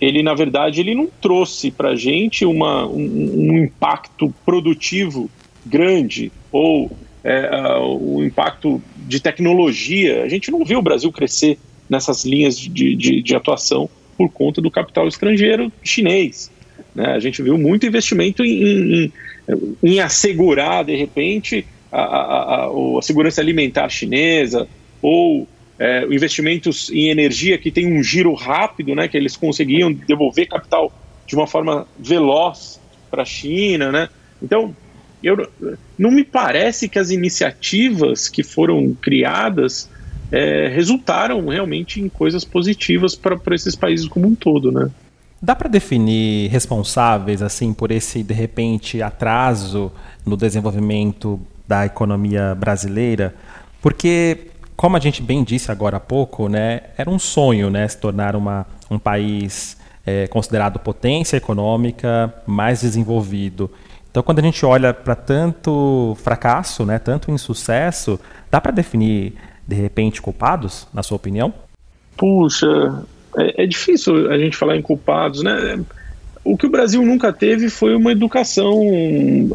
ele, 0.00 0.22
na 0.22 0.34
verdade, 0.34 0.80
ele 0.80 0.94
não 0.94 1.08
trouxe 1.20 1.70
para 1.70 1.90
a 1.90 1.96
gente 1.96 2.44
uma, 2.44 2.86
um, 2.86 3.52
um, 3.52 3.58
impacto 3.64 4.34
produtivo 4.44 5.30
grande 5.64 6.32
ou 6.50 6.90
é, 7.22 7.78
uh, 7.78 8.16
o 8.16 8.24
impacto 8.24 8.82
de 8.96 9.20
tecnologia. 9.20 10.24
A 10.24 10.28
gente 10.28 10.50
não 10.50 10.64
vê 10.64 10.74
o 10.74 10.82
Brasil 10.82 11.12
crescer 11.12 11.58
nessas 11.88 12.24
linhas 12.24 12.58
de, 12.58 12.96
de, 12.96 13.22
de 13.22 13.36
atuação 13.36 13.88
por 14.18 14.28
conta 14.28 14.60
do 14.60 14.70
capital 14.70 15.06
estrangeiro 15.06 15.70
chinês. 15.84 16.50
Né? 16.94 17.06
A 17.06 17.20
gente 17.20 17.42
viu 17.42 17.56
muito 17.56 17.86
investimento 17.86 18.44
em, 18.44 19.04
em, 19.04 19.12
em 19.82 20.00
assegurar, 20.00 20.84
de 20.84 20.96
repente, 20.96 21.64
a, 21.92 22.00
a, 22.00 22.64
a, 22.64 22.98
a 22.98 23.02
segurança 23.02 23.40
alimentar 23.40 23.88
chinesa 23.88 24.66
ou 25.00 25.46
é, 25.82 26.04
investimentos 26.04 26.90
em 26.90 27.08
energia 27.08 27.58
que 27.58 27.68
tem 27.68 27.92
um 27.92 28.04
giro 28.04 28.32
rápido, 28.34 28.94
né, 28.94 29.08
que 29.08 29.16
eles 29.16 29.36
conseguiam 29.36 29.92
devolver 29.92 30.46
capital 30.46 30.92
de 31.26 31.34
uma 31.34 31.44
forma 31.44 31.88
veloz 31.98 32.80
para 33.10 33.22
a 33.22 33.24
China. 33.24 33.90
Né? 33.90 34.08
Então, 34.40 34.76
eu, 35.20 35.44
não 35.98 36.12
me 36.12 36.22
parece 36.22 36.88
que 36.88 37.00
as 37.00 37.10
iniciativas 37.10 38.28
que 38.28 38.44
foram 38.44 38.96
criadas 39.02 39.90
é, 40.30 40.68
resultaram 40.68 41.48
realmente 41.48 42.00
em 42.00 42.08
coisas 42.08 42.44
positivas 42.44 43.16
para 43.16 43.36
esses 43.52 43.74
países 43.74 44.06
como 44.06 44.28
um 44.28 44.36
todo, 44.36 44.70
né? 44.70 44.88
Dá 45.42 45.56
para 45.56 45.68
definir 45.68 46.48
responsáveis 46.48 47.42
assim 47.42 47.74
por 47.74 47.90
esse 47.90 48.22
de 48.22 48.32
repente 48.32 49.02
atraso 49.02 49.90
no 50.24 50.36
desenvolvimento 50.36 51.40
da 51.66 51.84
economia 51.84 52.54
brasileira? 52.54 53.34
Porque 53.80 54.51
como 54.76 54.96
a 54.96 55.00
gente 55.00 55.22
bem 55.22 55.44
disse 55.44 55.70
agora 55.70 55.96
há 55.96 56.00
pouco, 56.00 56.48
né, 56.48 56.82
era 56.96 57.08
um 57.08 57.18
sonho, 57.18 57.70
né, 57.70 57.86
se 57.88 57.98
tornar 57.98 58.34
uma, 58.36 58.66
um 58.90 58.98
país 58.98 59.76
é, 60.04 60.26
considerado 60.26 60.78
potência 60.78 61.36
econômica 61.36 62.32
mais 62.46 62.80
desenvolvido. 62.80 63.70
Então, 64.10 64.22
quando 64.22 64.40
a 64.40 64.42
gente 64.42 64.64
olha 64.66 64.92
para 64.92 65.14
tanto 65.14 66.16
fracasso, 66.22 66.84
né, 66.84 66.98
tanto 66.98 67.30
insucesso, 67.30 68.20
dá 68.50 68.60
para 68.60 68.72
definir 68.72 69.34
de 69.66 69.76
repente, 69.76 70.20
culpados, 70.20 70.86
na 70.92 71.02
sua 71.02 71.16
opinião? 71.16 71.52
Puxa, 72.16 73.04
é, 73.38 73.64
é 73.64 73.66
difícil 73.66 74.30
a 74.30 74.38
gente 74.38 74.56
falar 74.56 74.76
em 74.76 74.82
culpados, 74.82 75.42
né? 75.42 75.82
O 76.44 76.56
que 76.56 76.66
o 76.66 76.70
Brasil 76.70 77.02
nunca 77.02 77.32
teve 77.32 77.70
foi 77.70 77.94
uma 77.94 78.10
educação 78.10 78.82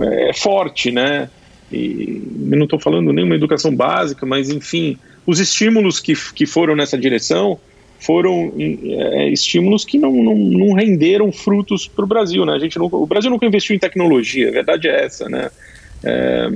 é, 0.01 0.31
forte, 0.33 0.91
né? 0.91 1.29
E 1.71 2.21
não 2.35 2.63
estou 2.63 2.79
falando 2.79 3.11
nem 3.11 3.25
uma 3.25 3.35
educação 3.35 3.75
básica, 3.75 4.25
mas 4.25 4.49
enfim, 4.49 4.97
os 5.25 5.39
estímulos 5.39 5.99
que, 5.99 6.13
que 6.33 6.45
foram 6.45 6.75
nessa 6.75 6.97
direção 6.97 7.59
foram 7.99 8.53
é, 8.57 9.29
estímulos 9.29 9.83
que 9.83 9.97
não, 9.97 10.13
não, 10.23 10.35
não 10.35 10.73
renderam 10.73 11.31
frutos 11.31 11.87
para 11.87 12.05
o 12.05 12.07
Brasil, 12.07 12.45
né? 12.45 12.53
A 12.53 12.59
gente 12.59 12.77
nunca, 12.77 12.95
o 12.95 13.05
Brasil 13.05 13.29
nunca 13.29 13.45
investiu 13.45 13.75
em 13.75 13.79
tecnologia, 13.79 14.49
a 14.49 14.51
verdade 14.51 14.87
é 14.87 15.05
essa, 15.05 15.27
né? 15.27 15.49
é, 16.03 16.47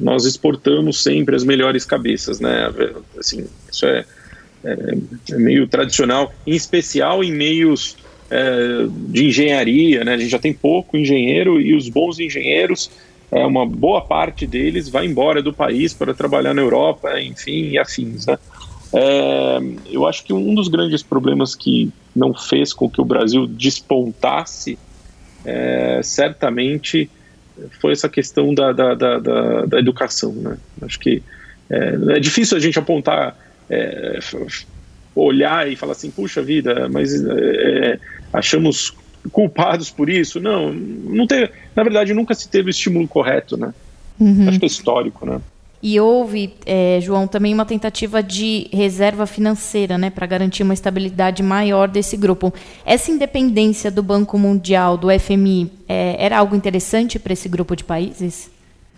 nós 0.00 0.24
exportamos 0.24 1.02
sempre 1.02 1.34
as 1.34 1.44
melhores 1.44 1.84
cabeças, 1.84 2.40
né? 2.40 2.70
Assim, 3.18 3.46
isso 3.70 3.86
é, 3.86 4.04
é, 4.64 4.76
é 5.32 5.36
meio 5.36 5.66
tradicional, 5.66 6.32
em 6.46 6.54
especial 6.54 7.24
em 7.24 7.32
meios 7.32 7.96
é, 8.30 8.86
de 9.08 9.26
engenharia, 9.26 10.04
né? 10.04 10.14
A 10.14 10.18
gente 10.18 10.30
já 10.30 10.38
tem 10.38 10.52
pouco 10.52 10.96
engenheiro 10.96 11.60
e 11.60 11.74
os 11.74 11.88
bons 11.88 12.18
engenheiros 12.18 12.90
é, 13.30 13.44
uma 13.44 13.66
boa 13.66 14.00
parte 14.00 14.46
deles 14.46 14.88
vai 14.88 15.06
embora 15.06 15.42
do 15.42 15.52
país 15.52 15.92
para 15.92 16.14
trabalhar 16.14 16.54
na 16.54 16.62
Europa, 16.62 17.20
enfim, 17.20 17.70
e 17.70 17.78
afins. 17.78 18.26
Né? 18.26 18.38
É, 18.92 19.58
eu 19.90 20.06
acho 20.06 20.24
que 20.24 20.32
um 20.32 20.54
dos 20.54 20.68
grandes 20.68 21.02
problemas 21.02 21.54
que 21.54 21.90
não 22.14 22.32
fez 22.32 22.72
com 22.72 22.88
que 22.88 23.00
o 23.00 23.04
Brasil 23.04 23.46
despontasse, 23.46 24.78
é, 25.44 26.00
certamente 26.02 27.10
foi 27.80 27.92
essa 27.92 28.08
questão 28.08 28.54
da, 28.54 28.72
da, 28.72 28.94
da, 28.94 29.18
da, 29.18 29.66
da 29.66 29.78
educação. 29.78 30.32
Né? 30.32 30.56
Acho 30.82 30.98
que 30.98 31.22
é, 31.70 32.16
é, 32.16 32.20
difícil 32.20 32.56
a 32.56 32.60
gente 32.60 32.78
apontar, 32.78 33.36
é, 33.68 34.18
olhar 35.14 35.70
e 35.70 35.76
falar 35.76 35.92
assim, 35.92 36.10
puxa 36.10 36.42
vida, 36.42 36.88
mas 36.88 37.12
é, 37.24 37.98
achamos 38.32 38.94
culpados 39.30 39.90
por 39.90 40.08
isso. 40.08 40.40
Não, 40.40 40.72
não 40.72 41.26
teve, 41.26 41.50
na 41.74 41.82
verdade 41.82 42.14
nunca 42.14 42.34
se 42.34 42.48
teve 42.48 42.68
o 42.68 42.70
estímulo 42.70 43.06
correto, 43.08 43.56
né? 43.56 43.72
Uhum. 44.18 44.48
Acho 44.48 44.58
que 44.58 44.64
é 44.64 44.68
histórico, 44.68 45.26
né? 45.26 45.40
E 45.86 46.00
houve, 46.00 46.54
é, 46.64 46.98
João, 47.02 47.26
também 47.26 47.52
uma 47.52 47.66
tentativa 47.66 48.22
de 48.22 48.68
reserva 48.72 49.26
financeira, 49.26 49.98
né, 49.98 50.08
para 50.08 50.26
garantir 50.26 50.62
uma 50.62 50.72
estabilidade 50.72 51.42
maior 51.42 51.88
desse 51.88 52.16
grupo. 52.16 52.54
Essa 52.86 53.10
independência 53.10 53.90
do 53.90 54.02
Banco 54.02 54.38
Mundial, 54.38 54.96
do 54.96 55.08
FMI, 55.10 55.70
é, 55.86 56.16
era 56.18 56.38
algo 56.38 56.56
interessante 56.56 57.18
para 57.18 57.34
esse 57.34 57.50
grupo 57.50 57.76
de 57.76 57.84
países? 57.84 58.50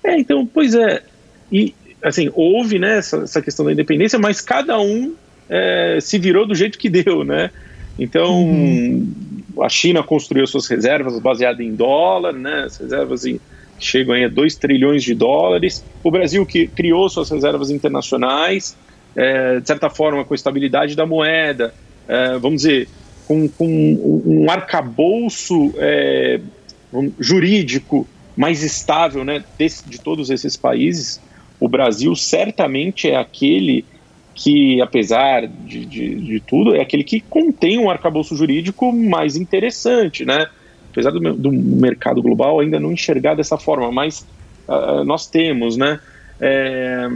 É, 0.04 0.16
então, 0.16 0.46
pois 0.46 0.76
é. 0.76 1.02
E, 1.50 1.74
assim, 2.04 2.30
houve, 2.32 2.78
né, 2.78 2.98
essa, 2.98 3.16
essa 3.16 3.42
questão 3.42 3.66
da 3.66 3.72
independência, 3.72 4.16
mas 4.16 4.40
cada 4.40 4.78
um 4.78 5.12
é, 5.48 5.98
se 6.00 6.20
virou 6.20 6.46
do 6.46 6.54
jeito 6.54 6.78
que 6.78 6.88
deu, 6.88 7.24
né? 7.24 7.50
Então, 7.98 8.44
uhum. 8.44 9.12
A 9.62 9.68
China 9.68 10.02
construiu 10.02 10.46
suas 10.46 10.66
reservas 10.66 11.18
baseadas 11.18 11.60
em 11.60 11.74
dólar, 11.74 12.32
né? 12.32 12.64
As 12.66 12.76
reservas 12.76 13.24
em, 13.24 13.40
chegam 13.78 14.14
a 14.14 14.28
2 14.28 14.56
trilhões 14.56 15.02
de 15.02 15.14
dólares. 15.14 15.84
O 16.02 16.10
Brasil 16.10 16.44
que 16.44 16.66
criou 16.66 17.08
suas 17.08 17.30
reservas 17.30 17.70
internacionais, 17.70 18.76
é, 19.14 19.60
de 19.60 19.66
certa 19.66 19.88
forma, 19.88 20.24
com 20.24 20.34
a 20.34 20.36
estabilidade 20.36 20.94
da 20.94 21.06
moeda, 21.06 21.74
é, 22.08 22.38
vamos 22.38 22.62
dizer, 22.62 22.88
com, 23.26 23.48
com 23.48 24.22
um 24.24 24.50
arcabouço 24.50 25.74
é, 25.78 26.40
jurídico 27.18 28.06
mais 28.36 28.62
estável 28.62 29.24
né, 29.24 29.42
desse, 29.58 29.88
de 29.88 30.00
todos 30.00 30.30
esses 30.30 30.56
países, 30.56 31.20
o 31.58 31.68
Brasil 31.68 32.14
certamente 32.14 33.08
é 33.08 33.16
aquele 33.16 33.84
que, 34.36 34.82
apesar 34.82 35.46
de, 35.46 35.86
de, 35.86 36.14
de, 36.14 36.40
tudo, 36.40 36.76
é 36.76 36.82
aquele 36.82 37.02
que 37.02 37.20
contém 37.20 37.78
um 37.78 37.88
arcabouço 37.88 38.36
jurídico 38.36 38.92
mais 38.92 39.34
interessante, 39.34 40.26
né? 40.26 40.46
Apesar 40.92 41.10
do, 41.10 41.32
do 41.32 41.50
mercado 41.50 42.22
global 42.22 42.60
ainda 42.60 42.78
não 42.78 42.92
enxergar 42.92 43.34
dessa 43.34 43.56
forma, 43.56 43.90
mas 43.90 44.26
uh, 44.68 45.02
nós 45.04 45.26
temos, 45.26 45.78
né? 45.78 45.98
É, 46.38 47.08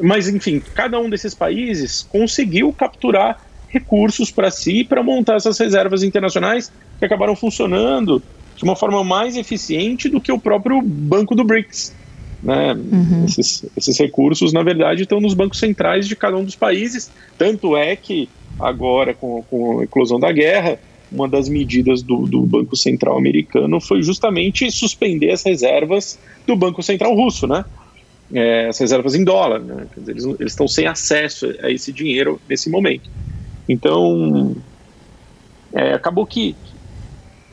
mas, 0.00 0.28
enfim, 0.28 0.62
cada 0.72 0.96
um 1.00 1.10
desses 1.10 1.34
países 1.34 2.06
conseguiu 2.08 2.72
capturar 2.72 3.40
recursos 3.68 4.30
para 4.30 4.48
si 4.48 4.84
para 4.84 5.02
montar 5.02 5.36
essas 5.36 5.58
reservas 5.58 6.04
internacionais 6.04 6.72
que 7.00 7.04
acabaram 7.04 7.34
funcionando 7.34 8.22
de 8.56 8.62
uma 8.62 8.76
forma 8.76 9.02
mais 9.02 9.36
eficiente 9.36 10.08
do 10.08 10.20
que 10.20 10.30
o 10.30 10.38
próprio 10.38 10.80
Banco 10.80 11.34
do 11.34 11.42
BRICS. 11.42 11.96
Né? 12.42 12.72
Uhum. 12.72 13.24
Esses, 13.24 13.64
esses 13.76 13.98
recursos, 13.98 14.52
na 14.52 14.62
verdade, 14.62 15.02
estão 15.02 15.20
nos 15.20 15.34
bancos 15.34 15.58
centrais 15.58 16.08
de 16.08 16.16
cada 16.16 16.36
um 16.36 16.44
dos 16.44 16.56
países. 16.56 17.10
Tanto 17.36 17.76
é 17.76 17.94
que, 17.96 18.28
agora, 18.58 19.14
com, 19.14 19.42
com 19.42 19.80
a 19.80 19.84
eclosão 19.84 20.18
da 20.18 20.32
guerra, 20.32 20.78
uma 21.12 21.28
das 21.28 21.48
medidas 21.48 22.02
do, 22.02 22.26
do, 22.26 22.42
Banco 22.42 22.76
Central 22.76 23.18
americano 23.18 23.80
foi 23.80 24.02
justamente 24.02 24.70
suspender 24.70 25.32
as 25.32 25.42
reservas 25.42 26.18
do 26.46 26.54
Banco 26.54 26.82
Central 26.82 27.14
russo, 27.14 27.46
né? 27.46 27.64
É, 28.32 28.68
as 28.68 28.78
reservas 28.78 29.16
em 29.16 29.24
dólar, 29.24 29.58
né? 29.58 29.86
Dizer, 29.96 30.12
eles, 30.12 30.24
eles 30.24 30.52
estão 30.52 30.68
sem 30.68 30.86
acesso 30.86 31.52
a 31.62 31.70
esse 31.70 31.92
dinheiro 31.92 32.40
nesse 32.48 32.70
momento. 32.70 33.10
Então, 33.68 34.56
é, 35.72 35.94
acabou 35.94 36.24
que 36.24 36.54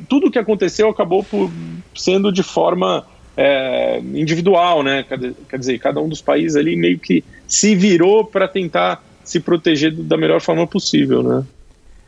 tudo 0.08 0.28
o 0.28 0.32
que 0.32 0.38
aconteceu 0.38 0.90
acabou 0.90 1.24
por, 1.24 1.50
sendo 1.96 2.32
de 2.32 2.44
forma 2.44 3.06
é, 3.38 4.00
individual, 4.00 4.82
né? 4.82 5.06
Quer 5.48 5.60
dizer, 5.60 5.78
cada 5.78 6.02
um 6.02 6.10
dos 6.10 6.22
países 6.22 6.58
ali 6.58 6.76
meio 6.76 6.98
que 6.98 7.24
se 7.48 7.76
virou 7.76 8.26
para 8.26 8.48
tentar 8.48 9.04
se 9.24 9.40
proteger 9.40 9.94
da 9.94 10.18
melhor 10.18 10.42
forma 10.42 10.66
possível, 10.66 11.22
né? 11.22 11.46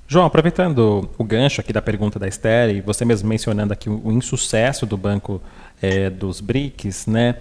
João, 0.08 0.26
aproveitando 0.26 1.08
o 1.20 1.24
gancho 1.24 1.62
aqui 1.62 1.72
da 1.72 1.84
pergunta 1.84 2.18
da 2.18 2.28
Esther 2.28 2.76
e 2.76 2.82
você 2.82 3.06
mesmo 3.06 3.30
mencionando 3.30 3.72
aqui 3.72 3.88
o, 3.88 4.12
insucesso 4.12 4.88
do 4.88 4.98
banco 4.98 5.40
é, 5.80 6.10
dos 6.10 6.42
BRICS, 6.42 7.06
né? 7.06 7.36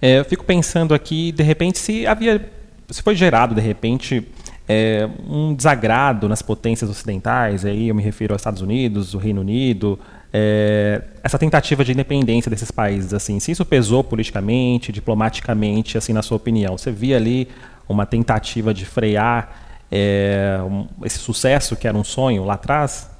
É, 0.00 0.20
eu 0.20 0.24
fico 0.24 0.44
pensando 0.44 0.94
aqui, 0.94 1.32
de 1.32 1.42
repente, 1.42 1.80
se 1.80 2.06
havia, 2.06 2.48
se 2.88 3.02
foi 3.02 3.16
gerado 3.16 3.56
de 3.56 3.60
repente 3.60 4.24
é, 4.68 5.08
um 5.28 5.52
desagrado 5.52 6.28
nas 6.28 6.42
potências 6.42 6.88
ocidentais, 6.88 7.64
aí 7.64 7.88
eu 7.88 7.94
me 7.94 8.02
refiro 8.02 8.34
aos 8.34 8.40
Estados 8.40 8.62
Unidos, 8.62 9.14
o 9.14 9.18
Reino 9.18 9.40
Unido, 9.40 9.98
é, 10.32 11.02
essa 11.22 11.38
tentativa 11.38 11.84
de 11.84 11.92
independência 11.92 12.50
desses 12.50 12.70
países, 12.70 13.12
assim, 13.12 13.38
se 13.38 13.52
isso 13.52 13.64
pesou 13.66 14.02
politicamente, 14.02 14.90
diplomaticamente, 14.90 15.98
assim, 15.98 16.12
na 16.12 16.22
sua 16.22 16.38
opinião, 16.38 16.78
você 16.78 16.90
via 16.90 17.16
ali 17.16 17.48
uma 17.86 18.06
tentativa 18.06 18.72
de 18.72 18.86
frear 18.86 19.84
é, 19.90 20.58
um, 20.62 20.86
esse 21.04 21.18
sucesso 21.18 21.76
que 21.76 21.86
era 21.86 21.96
um 21.96 22.04
sonho 22.04 22.44
lá 22.44 22.54
atrás? 22.54 23.10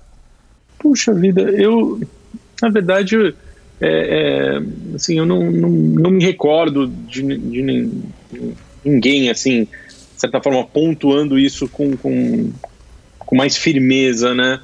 Puxa 0.79 1.13
vida, 1.13 1.43
eu, 1.43 2.01
na 2.63 2.71
verdade, 2.71 3.35
é, 3.79 4.57
é, 4.59 4.95
assim, 4.95 5.19
eu 5.19 5.27
não, 5.27 5.51
não, 5.51 5.69
não, 5.69 6.11
me 6.11 6.25
recordo 6.25 6.87
de, 6.87 7.23
de, 7.23 7.91
ninguém, 8.83 9.29
assim, 9.29 9.65
de 9.65 10.21
certa 10.21 10.41
forma, 10.41 10.65
pontuando 10.65 11.39
isso 11.39 11.69
com, 11.69 11.95
com, 11.97 12.51
com 13.19 13.37
mais 13.37 13.57
firmeza, 13.57 14.35
né? 14.35 14.61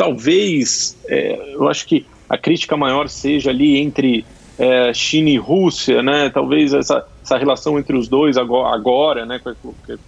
Talvez, 0.00 0.96
é, 1.06 1.52
eu 1.52 1.68
acho 1.68 1.86
que 1.86 2.06
a 2.26 2.38
crítica 2.38 2.74
maior 2.74 3.06
seja 3.06 3.50
ali 3.50 3.76
entre 3.76 4.24
é, 4.58 4.94
China 4.94 5.28
e 5.28 5.36
Rússia, 5.36 6.02
né? 6.02 6.30
Talvez 6.30 6.72
essa, 6.72 7.06
essa 7.22 7.36
relação 7.36 7.78
entre 7.78 7.94
os 7.94 8.08
dois 8.08 8.38
agora, 8.38 8.74
agora 8.74 9.26
né, 9.26 9.38
com 9.38 9.50
a 9.50 9.54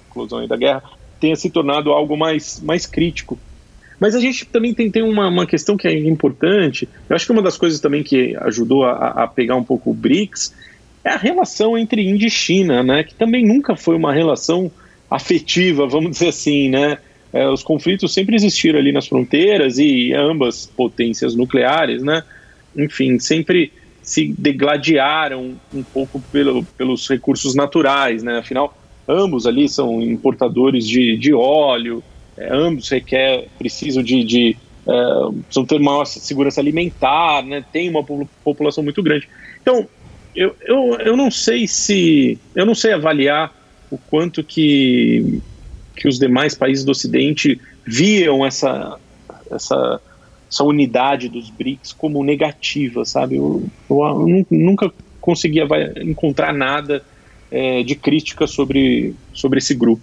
conclusão 0.09 0.47
da 0.49 0.57
guerra, 0.57 0.83
tenha 1.21 1.37
se 1.37 1.51
tornado 1.51 1.93
algo 1.93 2.17
mais, 2.17 2.59
mais 2.63 2.87
crítico. 2.87 3.39
Mas 4.01 4.15
a 4.15 4.21
gente 4.21 4.47
também 4.47 4.73
tem, 4.73 4.91
tem 4.91 5.03
uma, 5.03 5.29
uma 5.29 5.45
questão 5.45 5.77
que 5.77 5.87
é 5.87 5.93
importante. 5.93 6.89
Eu 7.07 7.15
acho 7.15 7.27
que 7.27 7.33
uma 7.33 7.43
das 7.43 7.59
coisas 7.59 7.79
também 7.79 8.03
que 8.03 8.35
ajudou 8.41 8.87
a, 8.87 9.25
a 9.25 9.29
pegar 9.29 9.57
um 9.57 9.65
pouco 9.65 9.91
o 9.91 9.95
BRICS 9.95 10.55
é 11.05 11.11
a 11.11 11.19
relação 11.19 11.77
entre 11.77 12.01
Índia 12.01 12.29
e 12.29 12.31
China, 12.31 12.83
né? 12.83 13.05
Que 13.05 13.15
também 13.15 13.47
nunca 13.47 13.77
foi 13.77 13.95
uma 13.95 14.15
relação 14.15 14.73
afetiva, 15.11 15.87
vamos 15.87 16.13
dizer 16.13 16.29
assim, 16.29 16.71
né? 16.71 16.97
É, 17.33 17.49
os 17.49 17.63
conflitos 17.63 18.13
sempre 18.13 18.37
existiram 18.37 18.79
ali 18.79 18.93
nas 18.93 19.07
fronteiras 19.07 19.79
e 19.79 20.13
ambas 20.13 20.67
potências 20.67 21.35
nucleares, 21.35 22.03
né? 22.03 22.23
Enfim, 22.77 23.19
sempre 23.19 23.73
se 24.03 24.35
degladiaram 24.37 25.57
um 25.73 25.83
pouco 25.83 26.21
pelo, 26.31 26.65
pelos 26.77 27.09
recursos 27.09 27.55
naturais, 27.55 28.23
né? 28.23 28.39
Afinal, 28.39 28.77
ambos 29.09 29.47
ali 29.47 29.69
são 29.69 30.03
importadores 30.03 30.87
de, 30.87 31.17
de 31.17 31.33
óleo, 31.33 32.03
é, 32.37 32.55
ambos 32.55 32.91
requer, 32.91 33.49
precisam 33.59 34.03
de, 34.03 34.25
de 34.25 34.57
é, 34.87 34.93
precisam 35.45 35.65
ter 35.65 35.81
maior 35.81 36.05
segurança 36.05 36.61
alimentar, 36.61 37.43
né? 37.45 37.65
Tem 37.73 37.89
uma 37.89 38.05
população 38.45 38.85
muito 38.85 39.03
grande. 39.03 39.27
Então, 39.63 39.89
eu, 40.35 40.55
eu, 40.67 40.99
eu 41.01 41.17
não 41.17 41.31
sei 41.31 41.67
se 41.67 42.39
eu 42.55 42.67
não 42.67 42.75
sei 42.75 42.93
avaliar 42.93 43.55
o 43.91 43.99
quanto 43.99 44.43
que 44.43 45.43
que 45.95 46.09
os 46.09 46.19
demais 46.19 46.55
países 46.55 46.85
do 46.85 46.93
Ocidente 46.93 47.61
viam 47.87 48.45
essa, 48.45 48.99
essa, 49.51 50.01
essa 50.51 50.65
unidade 50.65 51.29
dos 51.29 51.51
BRICS 51.51 51.93
como 51.93 52.25
negativa, 52.25 53.05
sabe? 53.05 53.37
Eu, 53.37 53.65
eu, 53.91 53.99
eu 53.99 54.47
nunca 54.51 54.93
consegui 55.21 55.61
encontrar 56.03 56.53
nada 56.53 57.05
é, 57.51 57.83
de 57.83 57.95
crítica 57.95 58.47
sobre, 58.47 59.15
sobre 59.33 59.59
esse 59.59 59.75
grupo. 59.75 60.03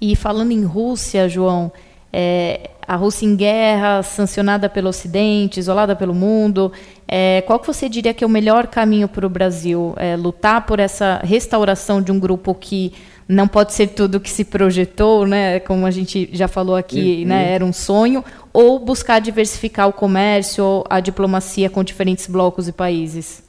E 0.00 0.16
falando 0.16 0.50
em 0.50 0.64
Rússia, 0.64 1.28
João, 1.28 1.70
é, 2.12 2.70
a 2.86 2.96
Rússia 2.96 3.24
em 3.24 3.36
guerra, 3.36 4.02
sancionada 4.02 4.68
pelo 4.68 4.88
Ocidente, 4.88 5.60
isolada 5.60 5.94
pelo 5.94 6.12
mundo, 6.12 6.72
é, 7.06 7.42
qual 7.46 7.60
que 7.60 7.66
você 7.66 7.88
diria 7.88 8.12
que 8.12 8.24
é 8.24 8.26
o 8.26 8.30
melhor 8.30 8.66
caminho 8.66 9.06
para 9.06 9.26
o 9.26 9.28
Brasil? 9.30 9.94
É, 9.96 10.16
lutar 10.16 10.66
por 10.66 10.80
essa 10.80 11.20
restauração 11.22 12.02
de 12.02 12.10
um 12.10 12.18
grupo 12.18 12.54
que 12.54 12.92
não 13.28 13.48
pode 13.48 13.72
ser 13.72 13.88
tudo 13.88 14.20
que 14.20 14.30
se 14.30 14.44
projetou, 14.44 15.26
né? 15.26 15.60
Como 15.60 15.86
a 15.86 15.90
gente 15.90 16.28
já 16.32 16.48
falou 16.48 16.76
aqui, 16.76 17.20
uhum. 17.22 17.28
né? 17.28 17.52
Era 17.52 17.64
um 17.64 17.72
sonho, 17.72 18.24
ou 18.52 18.78
buscar 18.78 19.20
diversificar 19.20 19.88
o 19.88 19.92
comércio, 19.92 20.84
a 20.90 21.00
diplomacia 21.00 21.70
com 21.70 21.82
diferentes 21.82 22.26
blocos 22.26 22.68
e 22.68 22.72
países? 22.72 23.42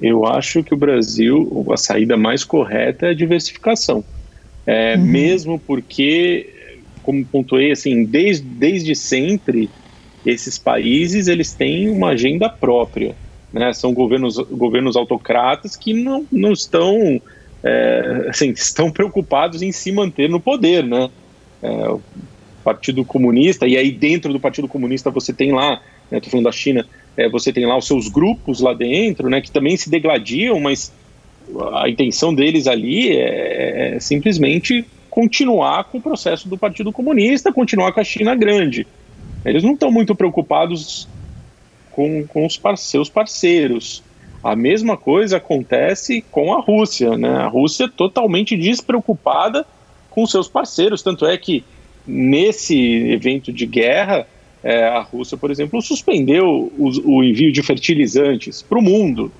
Eu 0.00 0.26
acho 0.26 0.62
que 0.62 0.74
o 0.74 0.76
Brasil, 0.76 1.66
a 1.72 1.76
saída 1.76 2.16
mais 2.16 2.44
correta 2.44 3.06
é 3.06 3.10
a 3.10 3.14
diversificação. 3.14 4.04
É, 4.66 4.96
uhum. 4.96 5.02
Mesmo 5.02 5.58
porque, 5.58 6.48
como 7.02 7.24
pontuei, 7.24 7.72
assim, 7.72 8.04
desde, 8.04 8.44
desde 8.44 8.94
sempre, 8.94 9.68
esses 10.24 10.58
países 10.58 11.28
eles 11.28 11.52
têm 11.52 11.90
uma 11.90 12.10
agenda 12.10 12.48
própria. 12.48 13.14
né? 13.52 13.72
São 13.72 13.92
governos, 13.92 14.38
governos 14.38 14.96
autocratas 14.96 15.76
que 15.76 15.92
não, 15.92 16.24
não 16.30 16.52
estão, 16.52 17.20
é, 17.62 18.26
assim, 18.28 18.50
estão 18.50 18.90
preocupados 18.90 19.62
em 19.62 19.72
se 19.72 19.92
manter 19.92 20.28
no 20.28 20.40
poder, 20.40 20.84
né? 20.84 21.08
É, 21.62 21.88
o 21.88 22.00
Partido 22.64 23.04
Comunista, 23.04 23.66
e 23.66 23.76
aí 23.76 23.90
dentro 23.90 24.32
do 24.32 24.40
Partido 24.40 24.68
Comunista 24.68 25.10
você 25.10 25.32
tem 25.32 25.52
lá, 25.52 25.80
né, 26.10 26.20
falando 26.20 26.44
da 26.44 26.52
China, 26.52 26.86
é, 27.16 27.28
você 27.28 27.52
tem 27.52 27.66
lá 27.66 27.76
os 27.76 27.86
seus 27.86 28.08
grupos 28.08 28.60
lá 28.60 28.72
dentro, 28.72 29.28
né, 29.28 29.40
que 29.40 29.50
também 29.50 29.76
se 29.76 29.90
degladiam, 29.90 30.60
mas 30.60 30.92
a 31.74 31.88
intenção 31.88 32.34
deles 32.34 32.66
ali 32.66 33.16
é, 33.16 33.96
é 33.96 34.00
simplesmente 34.00 34.84
continuar 35.10 35.84
com 35.84 35.98
o 35.98 36.00
processo 36.00 36.48
do 36.48 36.56
Partido 36.56 36.90
Comunista, 36.92 37.52
continuar 37.52 37.92
com 37.92 38.00
a 38.00 38.04
China 38.04 38.34
grande. 38.34 38.86
Eles 39.44 39.62
não 39.62 39.74
estão 39.74 39.90
muito 39.90 40.14
preocupados 40.14 41.08
com, 41.90 42.26
com 42.26 42.46
os 42.46 42.58
seus 42.78 43.08
parceiros. 43.08 44.02
A 44.42 44.56
mesma 44.56 44.96
coisa 44.96 45.36
acontece 45.36 46.24
com 46.30 46.52
a 46.52 46.60
Rússia, 46.60 47.16
né? 47.16 47.30
A 47.30 47.46
Rússia 47.46 47.88
totalmente 47.88 48.56
despreocupada 48.56 49.64
com 50.10 50.26
seus 50.26 50.48
parceiros, 50.48 51.02
tanto 51.02 51.24
é 51.24 51.36
que 51.38 51.64
nesse 52.06 52.76
evento 53.12 53.52
de 53.52 53.66
guerra, 53.66 54.26
é, 54.62 54.84
a 54.84 55.00
Rússia, 55.00 55.36
por 55.36 55.50
exemplo, 55.50 55.80
suspendeu 55.80 56.72
o, 56.76 56.90
o 57.04 57.24
envio 57.24 57.52
de 57.52 57.62
fertilizantes 57.62 58.62
para 58.62 58.78
o 58.78 58.82
mundo. 58.82 59.30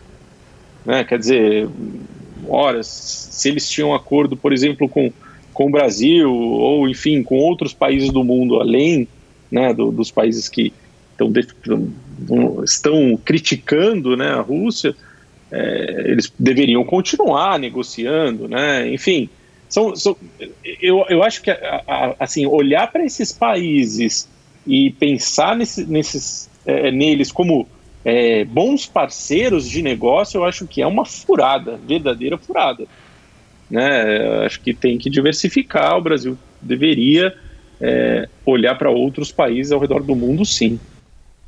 Né? 0.85 1.05
Quer 1.05 1.19
dizer, 1.19 1.69
horas, 2.49 2.87
se 2.87 3.49
eles 3.49 3.69
tinham 3.69 3.95
acordo, 3.95 4.37
por 4.37 4.53
exemplo, 4.53 4.89
com, 4.89 5.13
com 5.53 5.67
o 5.67 5.71
Brasil, 5.71 6.33
ou 6.33 6.89
enfim, 6.89 7.23
com 7.23 7.37
outros 7.37 7.73
países 7.73 8.11
do 8.11 8.25
mundo, 8.25 8.61
além 8.61 9.07
né, 9.51 9.75
do, 9.75 9.91
dos 9.91 10.11
países 10.11 10.49
que 10.49 10.73
estão, 11.13 11.31
estão 12.65 13.19
criticando 13.25 14.17
né, 14.17 14.29
a 14.31 14.41
Rússia, 14.41 14.95
é, 15.51 16.05
eles 16.07 16.33
deveriam 16.39 16.85
continuar 16.85 17.59
negociando, 17.59 18.49
né? 18.49 18.89
enfim. 18.93 19.29
São, 19.69 19.97
são, 19.97 20.17
eu, 20.81 21.05
eu 21.09 21.23
acho 21.23 21.41
que 21.41 21.51
assim 22.21 22.45
olhar 22.47 22.93
para 22.93 23.05
esses 23.05 23.33
países 23.33 24.29
e 24.67 24.91
pensar 24.91 25.57
nesse, 25.57 25.87
nesses, 25.87 26.51
é, 26.67 26.91
neles 26.91 27.33
como 27.33 27.67
é, 28.05 28.45
bons 28.45 28.87
parceiros 28.87 29.69
de 29.69 29.83
negócio, 29.83 30.39
eu 30.39 30.45
acho 30.45 30.67
que 30.67 30.83
é 30.83 30.87
uma 30.87 31.05
furada, 31.05 31.79
verdadeira 31.87 32.37
furada. 32.37 32.85
Né? 33.71 34.45
Acho 34.45 34.61
que 34.61 34.75
tem 34.75 34.99
que 34.99 35.09
diversificar. 35.09 35.97
O 35.97 36.03
Brasil 36.03 36.37
deveria 36.61 37.35
é, 37.81 38.29
olhar 38.45 38.77
para 38.77 38.91
outros 38.91 39.33
países 39.33 39.73
ao 39.73 39.81
redor 39.81 40.03
do 40.03 40.15
mundo, 40.15 40.45
sim. 40.45 40.79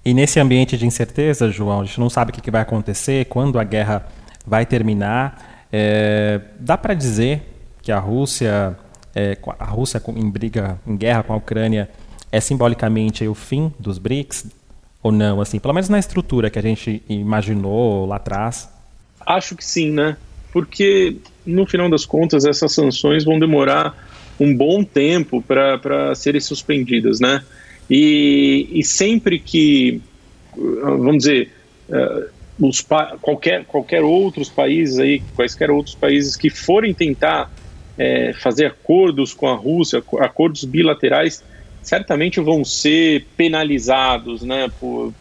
E 0.05 0.13
nesse 0.13 0.39
ambiente 0.39 0.77
de 0.77 0.87
incerteza, 0.87 1.51
João, 1.51 1.81
a 1.81 1.85
gente 1.85 1.99
não 1.99 2.11
sabe 2.11 2.31
o 2.31 2.35
que 2.35 2.51
vai 2.51 2.61
acontecer, 2.61 3.25
quando 3.27 3.59
a 3.59 3.65
guerra 3.65 4.07
vai 4.47 4.67
terminar. 4.67 5.67
É, 5.73 6.41
dá 6.61 6.77
para 6.77 6.93
dizer 6.93 7.43
que 7.83 7.91
a 7.91 7.99
Rússia, 7.99 8.77
é, 9.15 9.39
a 9.59 9.65
Rússia 9.65 10.03
em 10.09 10.31
briga, 10.31 10.79
em 10.87 10.97
guerra 10.97 11.23
com 11.23 11.33
a 11.33 11.37
Ucrânia, 11.37 11.89
é 12.31 12.41
simbolicamente 12.41 13.27
o 13.27 13.35
fim 13.35 13.73
dos 13.79 13.97
BRICS 13.97 14.47
ou 15.03 15.11
não? 15.11 15.41
Assim, 15.41 15.59
pelo 15.59 15.73
menos 15.73 15.89
na 15.89 15.99
estrutura 15.99 16.51
que 16.51 16.59
a 16.59 16.63
gente 16.63 17.03
imaginou 17.09 18.07
lá 18.07 18.17
atrás. 18.17 18.69
Acho 19.25 19.57
que 19.57 19.65
sim, 19.65 19.91
né? 19.91 20.17
Porque 20.53 21.17
no 21.47 21.67
final 21.67 21.89
das 21.89 22.05
contas 22.05 22.45
essas 22.45 22.73
sanções 22.73 23.25
vão 23.25 23.39
demorar 23.39 23.97
um 24.39 24.55
bom 24.57 24.85
tempo 24.85 25.43
para 25.43 26.15
serem 26.15 26.41
suspendidas, 26.41 27.21
né? 27.21 27.43
E, 27.89 28.69
e 28.73 28.83
sempre 28.83 29.39
que, 29.39 30.01
vamos 30.57 31.19
dizer, 31.19 31.51
uh, 31.89 32.35
os 32.59 32.81
qualquer, 33.21 33.65
qualquer 33.65 34.03
outros 34.03 34.49
países 34.49 34.99
aí, 34.99 35.23
quaisquer 35.35 35.71
outros 35.71 35.95
países 35.95 36.37
que 36.37 36.49
forem 36.49 36.95
tentar 36.95 37.53
é, 37.99 38.33
fazer 38.33 38.67
acordos 38.67 39.35
com 39.35 39.49
a 39.49 39.55
Rússia, 39.55 40.03
acordos 40.21 40.65
bilaterais, 40.65 41.43
certamente 41.83 42.41
vão 42.41 42.65
ser 42.65 43.27
penalizados, 43.37 44.43
né, 44.43 44.71
por, 44.81 45.13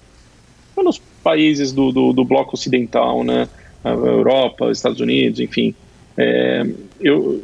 pelos 0.76 1.02
países 1.24 1.72
do, 1.72 1.92
do, 1.92 2.14
do 2.14 2.24
bloco 2.24 2.56
ocidental, 2.56 3.24
né, 3.24 3.48
a 3.84 3.90
Europa, 3.90 4.72
Estados 4.72 5.00
Unidos, 5.00 5.40
enfim. 5.40 5.76
É, 6.16 6.66
eu, 7.02 7.44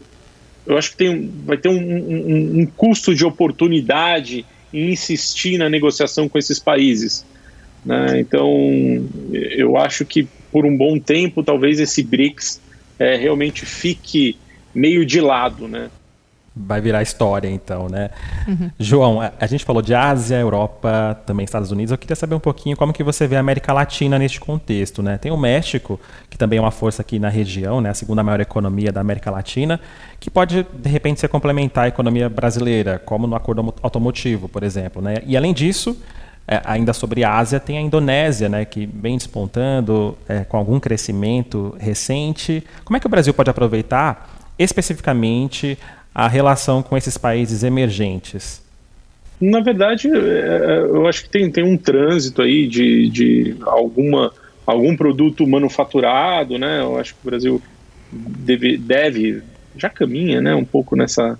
eu 0.65 0.77
acho 0.77 0.91
que 0.91 0.97
tem, 0.97 1.31
vai 1.45 1.57
ter 1.57 1.69
um, 1.69 1.79
um, 1.79 2.59
um 2.61 2.65
custo 2.65 3.13
de 3.15 3.25
oportunidade 3.25 4.45
insistir 4.73 5.57
na 5.57 5.69
negociação 5.69 6.27
com 6.27 6.37
esses 6.37 6.59
países. 6.59 7.25
Né? 7.85 8.19
Então, 8.19 8.49
eu 9.31 9.77
acho 9.77 10.05
que 10.05 10.27
por 10.51 10.65
um 10.65 10.75
bom 10.75 10.99
tempo, 10.99 11.43
talvez 11.43 11.79
esse 11.79 12.03
BRICS 12.03 12.61
é, 12.97 13.15
realmente 13.15 13.65
fique 13.65 14.37
meio 14.73 15.05
de 15.05 15.21
lado, 15.21 15.67
né? 15.67 15.89
Vai 16.61 16.81
virar 16.81 17.01
história, 17.01 17.49
então, 17.49 17.87
né? 17.87 18.09
Uhum. 18.47 18.69
João, 18.77 19.21
a, 19.21 19.31
a, 19.39 19.47
gente 19.47 19.63
falou 19.63 19.81
de 19.81 19.95
Ásia, 19.95 20.35
Europa, 20.35 21.17
também 21.25 21.45
Estados 21.45 21.71
Unidos. 21.71 21.91
Eu 21.91 21.97
queria 21.97 22.15
saber 22.15 22.35
um 22.35 22.39
pouquinho 22.39 22.75
como 22.75 22.91
que 22.91 23.01
você 23.03 23.25
vê 23.27 23.37
a 23.37 23.39
América 23.39 23.71
Latina 23.71 24.19
neste 24.19 24.39
contexto, 24.39 25.01
né? 25.01 25.17
Tem 25.17 25.31
o 25.31 25.37
México, 25.37 25.99
que 26.29 26.37
também 26.37 26.59
é 26.59 26.61
uma 26.61 26.71
força 26.71 27.01
aqui 27.01 27.17
na 27.17 27.29
região, 27.29 27.79
né? 27.79 27.89
A 27.89 27.93
segunda 27.93 28.21
maior 28.21 28.41
economia 28.41 28.91
da 28.91 28.99
América 28.99 29.31
Latina, 29.31 29.79
que 30.19 30.29
pode, 30.29 30.67
de 30.73 30.89
repente, 30.89 31.21
ser 31.21 31.29
complementar 31.29 31.85
a 31.85 31.87
economia 31.87 32.27
brasileira, 32.27 32.99
como 32.99 33.25
no 33.25 33.35
acordo 33.35 33.73
automotivo, 33.81 34.49
por 34.49 34.63
exemplo, 34.63 35.01
né? 35.01 35.15
E, 35.25 35.37
além 35.37 35.53
disso, 35.53 35.97
é, 36.51 36.61
ainda 36.65 36.93
sobre 36.93 37.23
a 37.23 37.37
Ásia, 37.37 37.59
tem 37.59 37.77
a 37.77 37.81
Indonésia, 37.81 38.49
né, 38.49 38.65
que 38.65 38.87
vem 38.87 39.15
despontando 39.15 40.17
é, 40.27 40.43
com 40.43 40.57
algum 40.57 40.79
crescimento 40.79 41.75
recente. 41.79 42.65
Como 42.83 42.97
é 42.97 42.99
que 42.99 43.05
o 43.05 43.09
Brasil 43.09 43.35
pode 43.35 43.51
aproveitar 43.51 44.47
especificamente 44.57 45.77
a 46.19 46.27
relação 46.27 46.83
com 46.83 46.97
esses 46.97 47.17
países 47.17 47.63
emergentes? 47.63 48.61
Na 49.39 49.61
verdade, 49.61 50.09
é, 50.09 50.17
é, 50.17 50.79
eu 50.79 51.07
acho 51.07 51.23
que 51.23 51.29
tem, 51.29 51.49
tem 51.49 51.63
um 51.63 51.77
trânsito 51.77 52.41
aí 52.41 52.67
de, 52.67 53.07
de 53.09 53.55
alguma, 53.61 54.33
algum 54.65 54.97
produto 54.97 55.47
manufaturado, 55.47 56.59
né? 56.59 56.81
Eu 56.81 56.97
acho 56.97 57.13
que 57.13 57.19
o 57.23 57.29
Brasil 57.29 57.61
deve, 58.11 58.77
deve 58.77 59.41
já 59.77 59.87
caminha, 59.89 60.41
né, 60.41 60.53
um 60.53 60.65
pouco 60.65 60.93
nessa, 60.93 61.39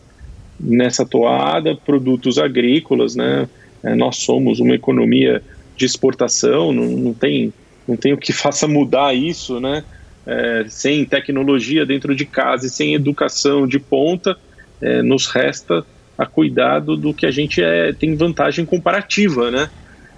nessa 0.57 1.05
toada, 1.05 1.75
produtos 1.75 2.37
agrícolas, 2.37 3.17
né? 3.17 3.49
É, 3.83 3.93
nós 3.95 4.15
somos 4.15 4.61
uma 4.61 4.75
economia 4.75 5.43
de 5.75 5.85
exportação, 5.85 6.71
não, 6.71 6.85
não, 6.85 7.13
tem, 7.13 7.53
não 7.85 7.97
tem 7.97 8.13
o 8.13 8.17
que 8.17 8.31
faça 8.33 8.65
mudar 8.65 9.13
isso, 9.13 9.59
né? 9.59 9.83
É, 10.25 10.65
sem 10.69 11.03
tecnologia 11.03 11.85
dentro 11.85 12.15
de 12.15 12.23
casa 12.23 12.67
e 12.67 12.69
sem 12.69 12.93
educação 12.93 13.67
de 13.67 13.77
ponta, 13.77 14.37
é, 14.81 15.01
nos 15.01 15.27
resta 15.27 15.85
a 16.17 16.25
cuidado 16.25 16.97
do 16.97 17.13
que 17.13 17.25
a 17.25 17.31
gente 17.31 17.61
é, 17.61 17.93
tem 17.93 18.15
vantagem 18.15 18.65
comparativa, 18.65 19.49
né? 19.49 19.69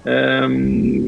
É, 0.06 0.41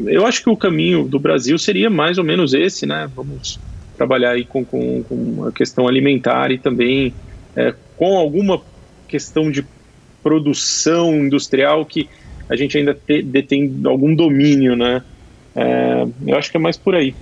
eu 0.07 0.25
acho 0.25 0.43
que 0.43 0.49
o 0.49 0.55
caminho 0.55 1.07
do 1.07 1.19
Brasil 1.19 1.57
seria 1.57 1.89
mais 1.89 2.17
ou 2.17 2.23
menos 2.23 2.53
esse, 2.53 2.85
né? 2.85 3.09
Vamos 3.15 3.59
trabalhar 3.97 4.31
aí 4.31 4.45
com, 4.45 4.63
com, 4.63 5.03
com 5.03 5.45
a 5.47 5.51
questão 5.51 5.87
alimentar 5.87 6.51
e 6.51 6.57
também 6.57 7.13
é, 7.55 7.73
com 7.97 8.17
alguma 8.17 8.61
questão 9.07 9.51
de 9.51 9.65
produção 10.21 11.13
industrial 11.15 11.85
que 11.85 12.09
a 12.49 12.55
gente 12.55 12.77
ainda 12.77 12.93
te, 12.93 13.21
detém 13.21 13.81
algum 13.85 14.15
domínio, 14.15 14.75
né? 14.75 15.01
É, 15.55 16.05
eu 16.27 16.37
acho 16.37 16.51
que 16.51 16.57
é 16.57 16.59
mais 16.59 16.77
por 16.77 16.95
aí. 16.95 17.15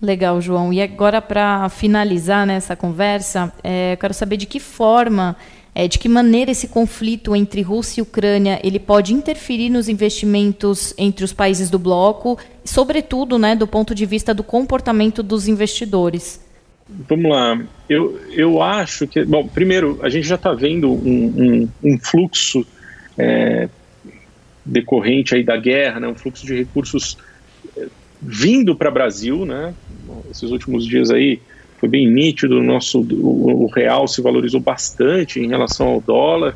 Legal, 0.00 0.40
João. 0.40 0.72
E 0.72 0.82
agora, 0.82 1.22
para 1.22 1.68
finalizar 1.68 2.46
nessa 2.46 2.74
conversa, 2.74 3.52
é, 3.62 3.92
eu 3.92 3.96
quero 3.96 4.12
saber 4.12 4.36
de 4.36 4.46
que 4.46 4.58
forma 4.58 5.36
é, 5.74 5.88
de 5.88 5.98
que 5.98 6.08
maneira 6.08 6.50
esse 6.50 6.68
conflito 6.68 7.34
entre 7.34 7.62
Rússia 7.62 8.00
e 8.00 8.02
Ucrânia 8.02 8.60
ele 8.62 8.78
pode 8.78 9.14
interferir 9.14 9.70
nos 9.70 9.88
investimentos 9.88 10.94
entre 10.98 11.24
os 11.24 11.32
países 11.32 11.70
do 11.70 11.78
bloco, 11.78 12.38
sobretudo, 12.64 13.38
né, 13.38 13.56
do 13.56 13.66
ponto 13.66 13.94
de 13.94 14.04
vista 14.04 14.34
do 14.34 14.42
comportamento 14.42 15.22
dos 15.22 15.48
investidores? 15.48 16.44
Vamos 17.08 17.30
lá. 17.30 17.58
Eu, 17.88 18.20
eu 18.30 18.62
acho 18.62 19.06
que, 19.06 19.24
bom, 19.24 19.46
primeiro 19.46 19.98
a 20.02 20.10
gente 20.10 20.26
já 20.26 20.34
está 20.34 20.52
vendo 20.52 20.92
um, 20.92 21.68
um, 21.82 21.92
um 21.92 21.98
fluxo 21.98 22.66
é, 23.16 23.68
decorrente 24.64 25.34
aí 25.34 25.42
da 25.42 25.56
guerra, 25.56 26.00
né, 26.00 26.08
um 26.08 26.14
fluxo 26.14 26.44
de 26.44 26.54
recursos 26.54 27.16
é, 27.76 27.86
vindo 28.20 28.76
para 28.76 28.90
o 28.90 28.92
Brasil, 28.92 29.44
né? 29.44 29.74
Esses 30.30 30.50
últimos 30.50 30.86
dias 30.86 31.10
aí 31.10 31.40
foi 31.82 31.88
bem 31.88 32.08
nítido, 32.08 32.60
o 32.60 32.62
nosso 32.62 33.00
o, 33.00 33.66
real 33.74 34.06
se 34.06 34.22
valorizou 34.22 34.60
bastante 34.60 35.40
em 35.40 35.48
relação 35.48 35.88
ao 35.88 36.00
dólar. 36.00 36.54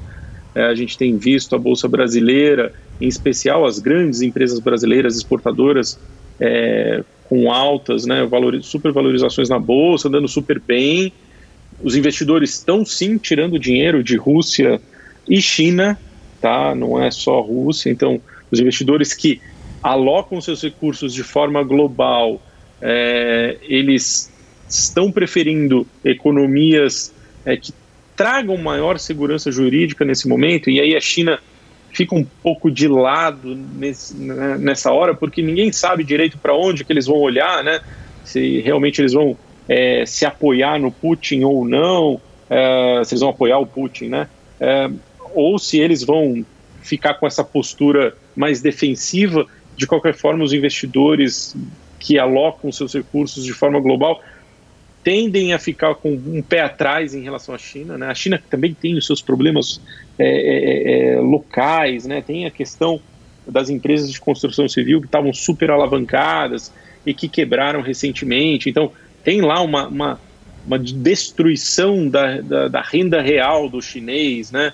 É, 0.55 0.67
a 0.67 0.75
gente 0.77 0.97
tem 0.97 1.17
visto 1.17 1.57
a 1.57 1.59
bolsa 1.59 1.89
brasileira, 1.89 2.73
em 3.01 3.09
especial 3.09 3.67
as 3.67 3.81
grandes 3.81 4.23
empresas 4.23 4.61
brasileiras 4.61 5.17
exportadoras, 5.17 5.99
é, 6.39 7.03
com 7.29 7.51
altas, 7.51 8.07
né, 8.07 8.25
valor, 8.25 8.63
supervalorizações 8.63 9.49
na 9.49 9.59
bolsa, 9.59 10.09
dando 10.09 10.29
super 10.29 10.61
bem. 10.61 11.13
Os 11.83 11.97
investidores 11.97 12.51
estão 12.51 12.85
sim 12.85 13.19
tirando 13.19 13.59
dinheiro 13.59 14.05
de 14.05 14.17
Rússia 14.17 14.81
e 15.29 15.43
China, 15.43 15.99
tá? 16.41 16.73
Não 16.73 17.03
é 17.03 17.11
só 17.11 17.41
Rússia. 17.41 17.91
Então, 17.91 18.21
os 18.49 18.61
investidores 18.61 19.13
que 19.13 19.41
alocam 19.83 20.41
seus 20.41 20.63
recursos 20.63 21.13
de 21.13 21.25
forma 21.25 21.65
global 21.65 22.41
é, 22.81 23.57
eles 23.63 24.31
estão 24.69 25.11
preferindo 25.11 25.87
economias 26.05 27.13
é, 27.45 27.57
que 27.57 27.73
tragam 28.17 28.57
maior 28.57 28.99
segurança 28.99 29.53
jurídica 29.53 30.05
nesse 30.05 30.27
momento, 30.27 30.71
e 30.71 30.81
aí 30.81 30.97
a 30.97 31.01
China 31.01 31.39
fica 31.93 32.15
um 32.15 32.25
pouco 32.43 32.71
de 32.71 32.89
lado 32.89 33.55
nesse, 33.55 34.15
né, 34.17 34.59
nessa 34.59 34.93
hora, 34.93 35.15
porque 35.15 35.41
ninguém 35.41 35.73
sabe 35.73 36.05
direito 36.05 36.37
para 36.37 36.55
onde 36.55 36.85
que 36.85 36.93
eles 36.93 37.07
vão 37.07 37.17
olhar, 37.17 37.65
né? 37.65 37.81
Se 38.23 38.61
realmente 38.61 39.01
eles 39.01 39.15
vão 39.15 39.37
é, 39.67 40.05
se 40.05 40.27
apoiar 40.27 40.79
no 40.79 40.93
Putin 40.93 41.45
ou 41.45 41.67
não, 41.67 42.21
é, 42.51 43.03
se 43.05 43.15
eles 43.15 43.21
vão 43.21 43.31
apoiar 43.31 43.59
o 43.59 43.67
Putin, 43.67 44.09
né? 44.09 44.29
É, 44.61 44.91
ou 45.35 45.59
se 45.59 45.79
eles 45.79 46.05
vão 46.05 46.45
ficar 46.83 47.15
com 47.15 47.27
essa 47.27 47.43
postura 47.43 48.15
mais 48.35 48.61
defensiva. 48.61 49.47
De 49.77 49.87
qualquer 49.87 50.15
forma, 50.15 50.45
os 50.45 50.53
investidores 50.53 51.57
que 51.99 52.19
alocam 52.19 52.71
seus 52.71 52.95
recursos 52.95 53.45
de 53.45 53.53
forma 53.53 53.81
global 53.81 54.23
tendem 55.07 55.53
a 55.53 55.59
ficar 55.61 55.95
com 55.95 56.15
um 56.15 56.43
pé 56.43 56.63
atrás 56.63 57.15
em 57.15 57.23
relação 57.23 57.55
à 57.55 57.59
China. 57.59 57.97
Né? 57.97 58.09
A 58.09 58.15
China 58.15 58.43
também 58.51 58.75
tem 58.75 58.99
os 58.99 59.07
seus 59.07 59.23
problemas 59.23 59.81
é, 60.19 60.27
é, 60.27 61.13
é, 61.15 61.21
locais, 61.21 62.05
né? 62.07 62.21
tem 62.21 62.45
a 62.45 62.51
questão 62.51 63.01
das 63.47 63.71
empresas 63.71 64.11
de 64.11 64.19
construção 64.19 64.69
civil 64.69 64.99
que 65.01 65.07
estavam 65.07 65.33
super 65.33 65.71
alavancadas 65.71 66.73
e 67.07 67.15
que 67.15 67.29
quebraram 67.29 67.83
recentemente. 67.83 68.69
Então, 68.69 68.91
tem 69.23 69.41
lá 69.41 69.63
uma, 69.63 69.87
uma, 69.87 70.21
uma 70.67 70.77
destruição 70.77 72.09
da, 72.09 72.41
da, 72.41 72.67
da, 72.67 72.83
renda 72.83 73.23
real 73.23 73.69
do 73.69 73.81
chinês, 73.81 74.51
né? 74.51 74.73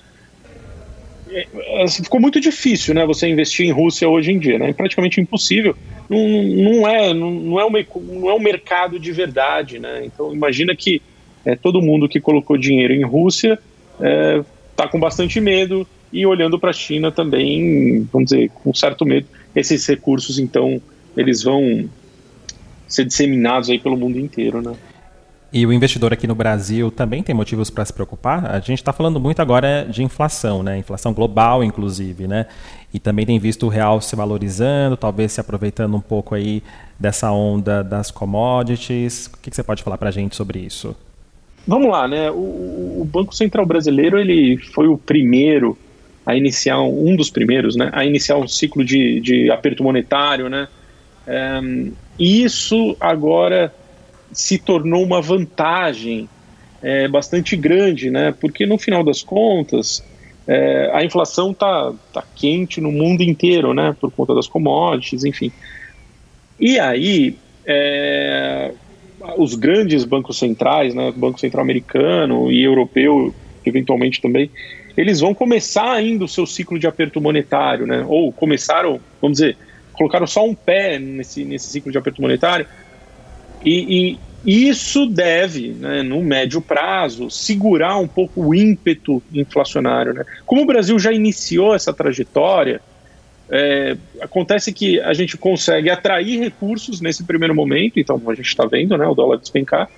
É, 1.33 1.83
assim, 1.83 2.03
ficou 2.03 2.19
muito 2.19 2.39
difícil, 2.39 2.93
né? 2.93 3.05
Você 3.05 3.27
investir 3.27 3.65
em 3.65 3.71
Rússia 3.71 4.07
hoje 4.07 4.31
em 4.31 4.37
dia, 4.37 4.59
né? 4.59 4.69
É 4.69 4.73
praticamente 4.73 5.19
impossível. 5.19 5.75
Não, 6.07 6.19
não 6.19 6.87
é, 6.87 7.13
não, 7.13 7.59
é, 7.59 7.65
uma, 7.65 7.79
não 8.01 8.29
é 8.29 8.33
um 8.33 8.39
mercado 8.39 8.99
de 8.99 9.11
verdade, 9.11 9.79
né? 9.79 10.03
Então 10.05 10.33
imagina 10.33 10.75
que 10.75 11.01
é, 11.43 11.55
todo 11.55 11.81
mundo 11.81 12.07
que 12.07 12.21
colocou 12.21 12.57
dinheiro 12.57 12.93
em 12.93 13.03
Rússia 13.03 13.59
está 13.97 14.85
é, 14.85 14.87
com 14.87 14.99
bastante 14.99 15.41
medo 15.41 15.87
e 16.11 16.25
olhando 16.25 16.59
para 16.59 16.69
a 16.69 16.73
China 16.73 17.11
também, 17.11 18.07
vamos 18.11 18.29
dizer, 18.29 18.49
com 18.49 18.73
certo 18.73 19.05
medo. 19.05 19.27
Esses 19.55 19.85
recursos, 19.87 20.37
então, 20.37 20.79
eles 21.17 21.41
vão 21.41 21.89
ser 22.87 23.05
disseminados 23.05 23.69
aí 23.69 23.79
pelo 23.79 23.97
mundo 23.97 24.19
inteiro, 24.19 24.61
né? 24.61 24.75
E 25.53 25.67
o 25.67 25.71
investidor 25.71 26.11
aqui 26.11 26.25
no 26.25 26.33
Brasil 26.33 26.89
também 26.89 27.21
tem 27.21 27.35
motivos 27.35 27.69
para 27.69 27.85
se 27.85 27.93
preocupar. 27.93 28.47
A 28.47 28.59
gente 28.59 28.79
está 28.79 28.91
falando 28.91 29.19
muito 29.19 29.39
agora 29.39 29.87
de 29.87 30.01
inflação, 30.01 30.63
né? 30.63 30.79
Inflação 30.79 31.13
global, 31.13 31.63
inclusive, 31.63 32.27
né? 32.27 32.47
E 32.91 32.97
também 32.99 33.23
tem 33.23 33.37
visto 33.37 33.67
o 33.67 33.69
real 33.69 34.01
se 34.01 34.15
valorizando, 34.15 34.97
talvez 34.97 35.31
se 35.31 35.39
aproveitando 35.39 35.95
um 35.95 36.01
pouco 36.01 36.33
aí 36.33 36.63
dessa 36.99 37.31
onda 37.31 37.83
das 37.83 38.09
commodities. 38.09 39.27
O 39.27 39.37
que, 39.37 39.51
que 39.51 39.55
você 39.55 39.61
pode 39.61 39.83
falar 39.83 39.99
para 39.99 40.09
a 40.09 40.11
gente 40.11 40.35
sobre 40.35 40.57
isso? 40.57 40.95
Vamos 41.67 41.91
lá, 41.91 42.07
né? 42.07 42.31
O, 42.31 43.01
o, 43.01 43.07
Banco 43.13 43.35
Central 43.35 43.63
Brasileiro 43.63 44.17
ele 44.17 44.57
foi 44.57 44.87
o 44.87 44.97
primeiro 44.97 45.77
a 46.25 46.35
iniciar 46.35 46.81
um 46.81 47.15
dos 47.15 47.29
primeiros, 47.29 47.75
né? 47.75 47.91
A 47.93 48.03
iniciar 48.03 48.37
um 48.37 48.47
ciclo 48.47 48.83
de, 48.83 49.21
de 49.21 49.51
aperto 49.51 49.83
monetário, 49.83 50.49
né? 50.49 50.67
É, 51.27 51.61
isso 52.17 52.97
agora 52.99 53.71
se 54.33 54.57
tornou 54.57 55.03
uma 55.03 55.21
vantagem 55.21 56.27
é, 56.81 57.07
bastante 57.07 57.55
grande, 57.55 58.09
né? 58.09 58.33
Porque 58.39 58.65
no 58.65 58.77
final 58.77 59.03
das 59.03 59.23
contas 59.23 60.03
é, 60.47 60.91
a 60.93 61.03
inflação 61.03 61.51
está 61.51 61.93
tá 62.11 62.23
quente 62.35 62.81
no 62.81 62.91
mundo 62.91 63.23
inteiro, 63.23 63.73
né? 63.73 63.95
Por 63.99 64.11
conta 64.11 64.35
das 64.35 64.47
commodities, 64.47 65.23
enfim. 65.23 65.51
E 66.59 66.77
aí 66.77 67.37
é, 67.65 68.73
os 69.37 69.55
grandes 69.55 70.03
bancos 70.03 70.37
centrais, 70.37 70.93
né? 70.93 71.13
Banco 71.15 71.39
Central 71.39 71.63
Americano 71.63 72.51
e 72.51 72.61
europeu, 72.63 73.33
eventualmente 73.65 74.21
também, 74.21 74.51
eles 74.97 75.21
vão 75.21 75.33
começar 75.33 75.91
ainda 75.91 76.25
o 76.25 76.27
seu 76.27 76.45
ciclo 76.45 76.77
de 76.77 76.85
aperto 76.85 77.21
monetário, 77.21 77.87
né? 77.87 78.05
Ou 78.07 78.31
começaram, 78.31 78.99
vamos 79.21 79.37
dizer, 79.37 79.57
colocaram 79.93 80.27
só 80.27 80.45
um 80.45 80.53
pé 80.53 80.99
nesse, 80.99 81.45
nesse 81.45 81.67
ciclo 81.67 81.91
de 81.91 81.97
aperto 81.97 82.21
monetário 82.21 82.67
e, 83.65 84.17
e 84.45 84.67
isso 84.69 85.05
deve, 85.05 85.69
né, 85.69 86.03
no 86.03 86.21
médio 86.21 86.61
prazo, 86.61 87.29
segurar 87.29 87.97
um 87.97 88.07
pouco 88.07 88.47
o 88.47 88.53
ímpeto 88.53 89.23
inflacionário. 89.33 90.13
Né? 90.13 90.25
Como 90.45 90.63
o 90.63 90.65
Brasil 90.65 90.99
já 90.99 91.13
iniciou 91.13 91.73
essa 91.73 91.93
trajetória, 91.93 92.81
é, 93.49 93.95
acontece 94.21 94.73
que 94.73 94.99
a 94.99 95.13
gente 95.13 95.37
consegue 95.37 95.89
atrair 95.89 96.39
recursos 96.39 96.99
nesse 96.99 97.23
primeiro 97.23 97.55
momento, 97.55 97.99
então 97.99 98.21
a 98.27 98.35
gente 98.35 98.47
está 98.47 98.65
vendo 98.65 98.97
né, 98.97 99.05
o 99.05 99.13
dólar 99.13 99.37
despencar, 99.37 99.89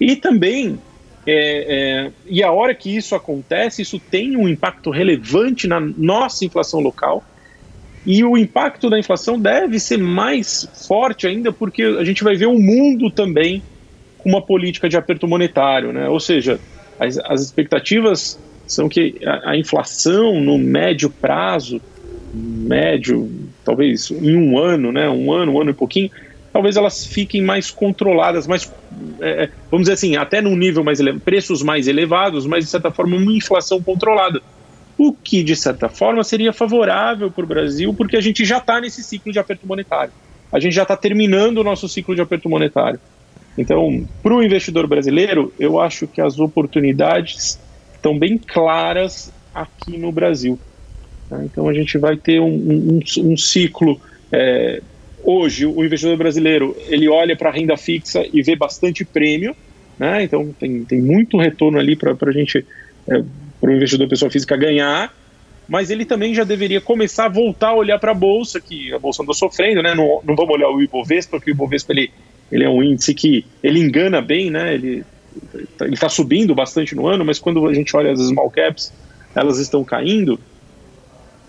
e 0.00 0.16
também, 0.16 0.78
é, 1.26 2.06
é, 2.06 2.12
e 2.26 2.42
a 2.42 2.50
hora 2.50 2.74
que 2.74 2.94
isso 2.96 3.14
acontece, 3.14 3.82
isso 3.82 3.98
tem 3.98 4.36
um 4.36 4.48
impacto 4.48 4.90
relevante 4.90 5.66
na 5.66 5.80
nossa 5.80 6.44
inflação 6.44 6.80
local, 6.80 7.22
e 8.04 8.24
o 8.24 8.36
impacto 8.36 8.90
da 8.90 8.98
inflação 8.98 9.38
deve 9.38 9.78
ser 9.78 9.98
mais 9.98 10.68
forte 10.88 11.26
ainda, 11.26 11.52
porque 11.52 11.82
a 11.82 12.04
gente 12.04 12.24
vai 12.24 12.34
ver 12.34 12.46
o 12.46 12.58
mundo 12.58 13.10
também 13.10 13.62
com 14.18 14.28
uma 14.28 14.42
política 14.42 14.88
de 14.88 14.96
aperto 14.96 15.28
monetário. 15.28 15.92
Né? 15.92 16.08
Ou 16.08 16.18
seja, 16.18 16.58
as, 16.98 17.18
as 17.18 17.42
expectativas 17.42 18.38
são 18.66 18.88
que 18.88 19.16
a, 19.24 19.50
a, 19.50 19.56
inflação 19.56 20.40
no 20.40 20.58
médio 20.58 21.10
prazo, 21.10 21.80
médio, 22.34 23.30
talvez 23.64 24.10
em 24.10 24.36
um 24.36 24.58
ano, 24.58 24.90
né? 24.90 25.08
um 25.08 25.32
ano, 25.32 25.52
um 25.52 25.60
ano 25.60 25.70
e 25.70 25.74
pouquinho, 25.74 26.10
talvez 26.52 26.76
elas 26.76 27.06
fiquem 27.06 27.40
mais 27.40 27.70
controladas, 27.70 28.48
mais, 28.48 28.72
é, 29.20 29.44
é 29.44 29.50
vamos 29.70 29.84
dizer 29.84 29.94
assim, 29.94 30.16
até 30.16 30.40
num 30.40 30.56
nível 30.56 30.82
mais 30.82 30.98
elevado, 30.98 31.22
preços 31.22 31.62
mais 31.62 31.86
elevados, 31.86 32.46
mas 32.46 32.64
de 32.64 32.70
certa 32.70 32.90
forma 32.90 33.16
uma 33.16 33.32
inflação 33.32 33.80
controlada 33.80 34.42
o 34.98 35.12
que, 35.12 35.42
de 35.42 35.56
certa 35.56 35.88
forma, 35.88 36.22
seria 36.22 36.52
favorável 36.52 37.30
para 37.30 37.44
o 37.44 37.46
Brasil, 37.46 37.94
porque 37.94 38.16
a 38.16 38.20
gente 38.20 38.44
já 38.44 38.58
está 38.58 38.80
nesse 38.80 39.02
ciclo 39.02 39.32
de 39.32 39.38
aperto 39.38 39.66
monetário. 39.66 40.12
A 40.52 40.60
gente 40.60 40.74
já 40.74 40.82
está 40.82 40.96
terminando 40.96 41.58
o 41.58 41.64
nosso 41.64 41.88
ciclo 41.88 42.14
de 42.14 42.20
aperto 42.20 42.48
monetário. 42.48 43.00
Então, 43.56 44.06
para 44.22 44.34
o 44.34 44.42
investidor 44.42 44.86
brasileiro, 44.86 45.52
eu 45.58 45.80
acho 45.80 46.06
que 46.06 46.20
as 46.20 46.38
oportunidades 46.38 47.58
estão 47.94 48.18
bem 48.18 48.38
claras 48.38 49.32
aqui 49.54 49.96
no 49.96 50.12
Brasil. 50.12 50.58
Tá? 51.28 51.42
Então, 51.44 51.68
a 51.68 51.72
gente 51.72 51.96
vai 51.98 52.16
ter 52.16 52.40
um, 52.40 52.46
um, 52.46 53.00
um 53.18 53.36
ciclo. 53.36 54.00
É, 54.30 54.82
hoje, 55.22 55.66
o 55.66 55.84
investidor 55.84 56.16
brasileiro 56.16 56.76
ele 56.88 57.08
olha 57.08 57.36
para 57.36 57.50
a 57.50 57.52
renda 57.52 57.76
fixa 57.76 58.24
e 58.32 58.42
vê 58.42 58.54
bastante 58.56 59.04
prêmio. 59.04 59.54
Né? 59.98 60.24
Então, 60.24 60.54
tem, 60.58 60.84
tem 60.84 61.00
muito 61.00 61.38
retorno 61.38 61.78
ali 61.78 61.96
para 61.96 62.16
a 62.20 62.32
gente 62.32 62.64
é, 63.08 63.22
para 63.62 63.70
o 63.70 63.76
investidor 63.76 64.08
pessoa 64.08 64.28
física 64.28 64.56
ganhar, 64.56 65.14
mas 65.68 65.88
ele 65.88 66.04
também 66.04 66.34
já 66.34 66.42
deveria 66.42 66.80
começar 66.80 67.26
a 67.26 67.28
voltar 67.28 67.68
a 67.68 67.74
olhar 67.76 67.96
para 68.00 68.10
a 68.10 68.14
bolsa, 68.14 68.60
que 68.60 68.92
a 68.92 68.98
bolsa 68.98 69.22
andou 69.22 69.32
sofrendo, 69.32 69.80
né? 69.80 69.94
Não, 69.94 70.20
não 70.24 70.34
vamos 70.34 70.52
olhar 70.52 70.68
o 70.68 70.82
Ibovespa, 70.82 71.38
porque 71.38 71.52
o 71.52 71.54
Ibovespa 71.54 71.92
ele, 71.92 72.10
ele 72.50 72.64
é 72.64 72.68
um 72.68 72.82
índice 72.82 73.14
que 73.14 73.46
ele 73.62 73.78
engana 73.78 74.20
bem, 74.20 74.50
né? 74.50 74.74
Ele 74.74 75.04
está 75.92 76.08
subindo 76.08 76.56
bastante 76.56 76.96
no 76.96 77.06
ano, 77.06 77.24
mas 77.24 77.38
quando 77.38 77.64
a 77.68 77.72
gente 77.72 77.96
olha 77.96 78.10
as 78.10 78.18
small 78.18 78.50
caps, 78.50 78.92
elas 79.32 79.60
estão 79.60 79.84
caindo. 79.84 80.40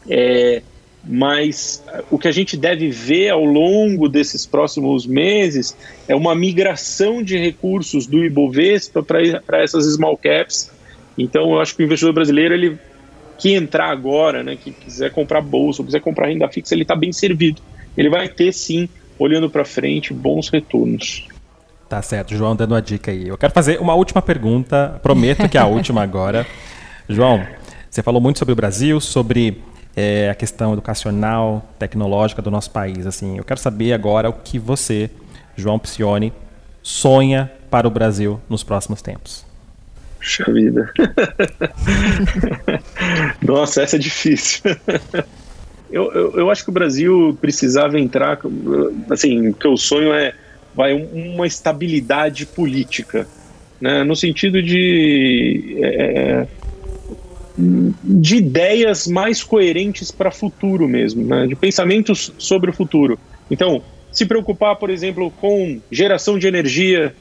É, 0.08 0.62
mas 1.04 1.84
o 2.12 2.19
que 2.19 2.28
a 2.28 2.32
gente 2.32 2.56
deve 2.56 2.89
ver 2.89 3.30
ao 3.30 3.43
longo 3.43 4.08
desses 4.08 4.45
próximos 4.45 5.08
meses 5.08 5.76
é 6.08 6.15
uma 6.15 6.36
migração 6.36 7.23
de 7.23 7.39
recursos 7.39 8.06
do 8.06 8.23
Ibovespa 8.23 9.02
para 9.02 9.63
essas 9.63 9.91
small 9.95 10.15
caps 10.15 10.71
então 11.17 11.54
eu 11.54 11.62
acho 11.62 11.76
que 11.76 11.84
o 11.84 11.86
investidor 11.86 12.13
brasileiro, 12.13 12.54
ele 12.54 12.80
que 13.38 13.54
entrar 13.54 13.89
agora, 13.89 14.43
né, 14.43 14.56
que 14.56 14.71
quiser 14.71 15.12
comprar 15.12 15.41
bolsa, 15.41 15.82
ou 15.82 15.86
quiser 15.86 15.99
comprar 15.99 16.28
renda 16.28 16.47
fixa, 16.47 16.73
ele 16.73 16.84
está 16.84 16.95
bem 16.95 17.12
servido. 17.12 17.62
Ele 17.97 18.10
vai 18.10 18.28
ter 18.28 18.54
sim, 18.54 18.88
olhando 19.19 19.49
para 19.49 19.65
frente, 19.65 20.13
bons 20.13 20.49
retornos. 20.49 21.28
Tá 21.89 22.02
certo, 22.02 22.36
João 22.36 22.56
dando 22.56 22.76
a 22.76 22.80
dica 22.80 23.12
aí. 23.12 23.28
Eu 23.28 23.38
quero 23.38 23.54
fazer 23.54 23.80
uma 23.80 23.93
última 23.93 24.21
pergunta, 24.21 24.99
prometo 25.04 25.47
que 25.49 25.58
é 25.58 25.62
a 25.62 25.65
última 25.67 26.02
agora. 26.02 26.47
João, 27.08 27.45
você 27.89 28.02
falou 28.02 28.21
muito 28.21 28.39
sobre 28.39 28.54
o 28.54 28.56
Brasil, 28.56 28.99
sobre 28.99 29.62
é, 29.95 30.30
a 30.30 30.36
questão 30.36 30.73
educacional, 30.73 31.63
tecnológica 31.78 32.41
do 32.41 32.49
nosso 32.49 32.71
país. 32.71 33.06
Assim, 33.06 33.38
eu 33.38 33.43
quero 33.43 33.60
saber 33.60 33.93
agora 33.93 34.30
o 34.30 34.34
que 34.34 34.58
você, 34.58 35.10
João 35.56 35.78
Psione, 35.78 36.34
sonha 36.82 37.52
para 37.69 37.88
o 37.88 37.91
Brasil 37.91 38.39
nos 38.49 38.63
próximos 38.63 39.02
tempos. 39.02 39.45
Puxa 40.24 40.50
vida. 40.54 40.90
Nossa, 43.44 43.82
essa 43.82 43.98
é 43.98 44.00
difícil. 44.00 44.62
eu, 45.92 46.10
eu, 46.14 46.40
eu, 46.40 46.50
acho 46.50 46.64
que 46.64 46.70
o 46.70 46.74
Brasil 46.74 47.38
precisava 47.42 48.00
entrar, 48.00 48.40
assim, 49.10 49.52
que 49.52 49.68
o 49.68 49.76
sonho 49.76 50.14
é 50.14 50.34
vai 50.74 50.94
uma 50.94 51.46
estabilidade 51.46 52.46
política, 52.46 53.28
né? 53.82 54.04
no 54.04 54.16
sentido 54.16 54.64
de 54.64 55.78
é, 55.84 56.48
de 57.58 58.38
ideias 58.38 59.06
mais 59.06 59.44
coerentes 59.44 60.10
para 60.10 60.30
o 60.30 60.32
futuro 60.32 60.88
mesmo, 60.88 61.24
né? 61.26 61.46
de 61.46 61.56
pensamentos 61.56 62.34
sobre 62.38 62.72
o 62.72 62.74
futuro. 62.74 63.20
Então, 63.52 63.84
se 64.12 64.26
preocupar, 64.26 64.78
por 64.78 64.90
exemplo, 64.90 65.30
com 65.30 65.82
geração 65.92 66.40
de 66.40 66.48
energia. 66.48 67.14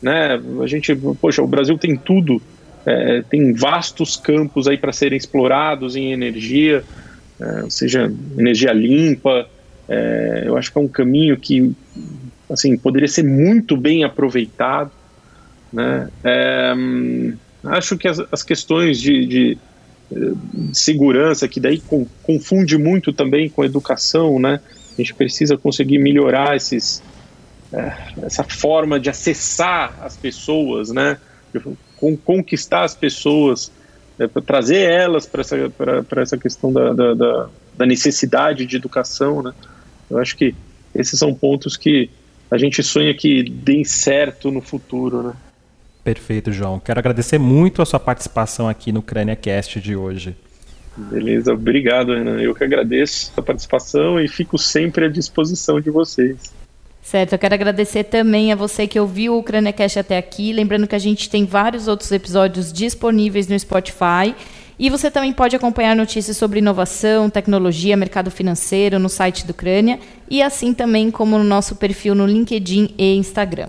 Né? 0.00 0.40
A 0.62 0.66
gente, 0.66 0.94
poxa, 1.20 1.42
o 1.42 1.46
Brasil 1.46 1.78
tem 1.78 1.96
tudo, 1.96 2.40
é, 2.84 3.22
tem 3.28 3.52
vastos 3.52 4.16
campos 4.16 4.68
aí 4.68 4.76
para 4.76 4.92
serem 4.92 5.16
explorados 5.16 5.96
em 5.96 6.12
energia, 6.12 6.84
é, 7.40 7.70
seja 7.70 8.12
energia 8.38 8.72
limpa. 8.72 9.48
É, 9.88 10.44
eu 10.46 10.56
acho 10.56 10.72
que 10.72 10.78
é 10.78 10.80
um 10.80 10.88
caminho 10.88 11.36
que 11.36 11.74
assim 12.50 12.76
poderia 12.76 13.08
ser 13.08 13.24
muito 13.24 13.76
bem 13.76 14.04
aproveitado. 14.04 14.90
Né? 15.72 16.08
É, 16.24 16.74
acho 17.64 17.96
que 17.96 18.08
as, 18.08 18.20
as 18.30 18.42
questões 18.42 19.00
de, 19.00 19.26
de, 19.26 19.58
de, 20.10 20.78
segurança, 20.78 21.48
que 21.48 21.58
daí 21.58 21.82
confunde 22.22 22.78
muito 22.78 23.12
também 23.12 23.48
com 23.48 23.64
educação, 23.64 24.38
né? 24.38 24.60
A 24.92 25.02
gente 25.02 25.14
precisa 25.14 25.58
conseguir 25.58 25.98
melhorar 25.98 26.56
esses, 26.56 27.02
essa 28.22 28.44
forma 28.44 28.98
de 28.98 29.10
acessar 29.10 29.94
as 30.02 30.16
pessoas, 30.16 30.90
né? 30.90 31.18
Conquistar 32.24 32.84
as 32.84 32.94
pessoas, 32.94 33.72
é, 34.18 34.26
para 34.26 34.42
trazer 34.42 34.90
elas 34.90 35.26
para 35.26 35.40
essa, 35.40 35.56
essa 36.16 36.38
questão 36.38 36.72
da, 36.72 36.92
da, 36.92 37.14
da, 37.14 37.48
da 37.76 37.86
necessidade 37.86 38.66
de 38.66 38.76
educação, 38.76 39.42
né? 39.42 39.52
Eu 40.08 40.18
acho 40.18 40.36
que 40.36 40.54
esses 40.94 41.18
são 41.18 41.34
pontos 41.34 41.76
que 41.76 42.08
a 42.50 42.56
gente 42.56 42.82
sonha 42.82 43.12
que 43.12 43.42
deem 43.42 43.84
certo 43.84 44.50
no 44.50 44.60
futuro, 44.60 45.22
né? 45.22 45.32
Perfeito, 46.04 46.52
João. 46.52 46.78
Quero 46.78 47.00
agradecer 47.00 47.38
muito 47.38 47.82
a 47.82 47.86
sua 47.86 47.98
participação 47.98 48.68
aqui 48.68 48.92
no 48.92 49.02
CrâniaCast 49.02 49.80
de 49.80 49.96
hoje. 49.96 50.36
Beleza, 50.96 51.52
obrigado, 51.52 52.14
Renan. 52.14 52.40
Eu 52.40 52.54
que 52.54 52.62
agradeço 52.62 53.32
a 53.36 53.42
participação 53.42 54.20
e 54.20 54.28
fico 54.28 54.56
sempre 54.56 55.06
à 55.06 55.08
disposição 55.08 55.80
de 55.80 55.90
vocês. 55.90 56.54
Certo, 57.06 57.34
eu 57.34 57.38
quero 57.38 57.54
agradecer 57.54 58.02
também 58.02 58.52
a 58.52 58.56
você 58.56 58.84
que 58.84 58.98
ouviu 58.98 59.38
o 59.38 59.42
CrâniaCast 59.42 60.00
até 60.00 60.18
aqui. 60.18 60.52
Lembrando 60.52 60.88
que 60.88 60.94
a 60.96 60.98
gente 60.98 61.30
tem 61.30 61.44
vários 61.44 61.86
outros 61.86 62.10
episódios 62.10 62.72
disponíveis 62.72 63.46
no 63.46 63.56
Spotify. 63.56 64.34
E 64.76 64.90
você 64.90 65.08
também 65.08 65.32
pode 65.32 65.54
acompanhar 65.54 65.94
notícias 65.94 66.36
sobre 66.36 66.58
inovação, 66.58 67.30
tecnologia, 67.30 67.96
mercado 67.96 68.28
financeiro 68.28 68.98
no 68.98 69.08
site 69.08 69.46
do 69.46 69.54
Crânia 69.54 70.00
e 70.28 70.42
assim 70.42 70.74
também 70.74 71.08
como 71.12 71.38
no 71.38 71.44
nosso 71.44 71.76
perfil 71.76 72.12
no 72.12 72.26
LinkedIn 72.26 72.92
e 72.98 73.14
Instagram. 73.14 73.68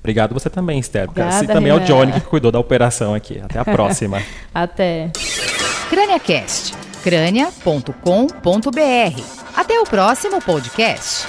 Obrigado 0.00 0.32
você 0.32 0.48
também, 0.48 0.78
Esther. 0.78 1.10
Esse 1.28 1.46
também 1.46 1.70
Renan. 1.70 1.82
é 1.82 1.84
o 1.84 1.84
Johnny 1.84 2.12
que 2.12 2.22
cuidou 2.22 2.50
da 2.50 2.58
operação 2.58 3.12
aqui. 3.12 3.38
Até 3.38 3.58
a 3.58 3.66
próxima. 3.66 4.22
Até. 4.54 5.10
CrâniaCast, 5.90 6.72
crânia.com.br. 7.04 7.92
Até 9.54 9.78
o 9.78 9.84
próximo 9.84 10.40
podcast. 10.40 11.26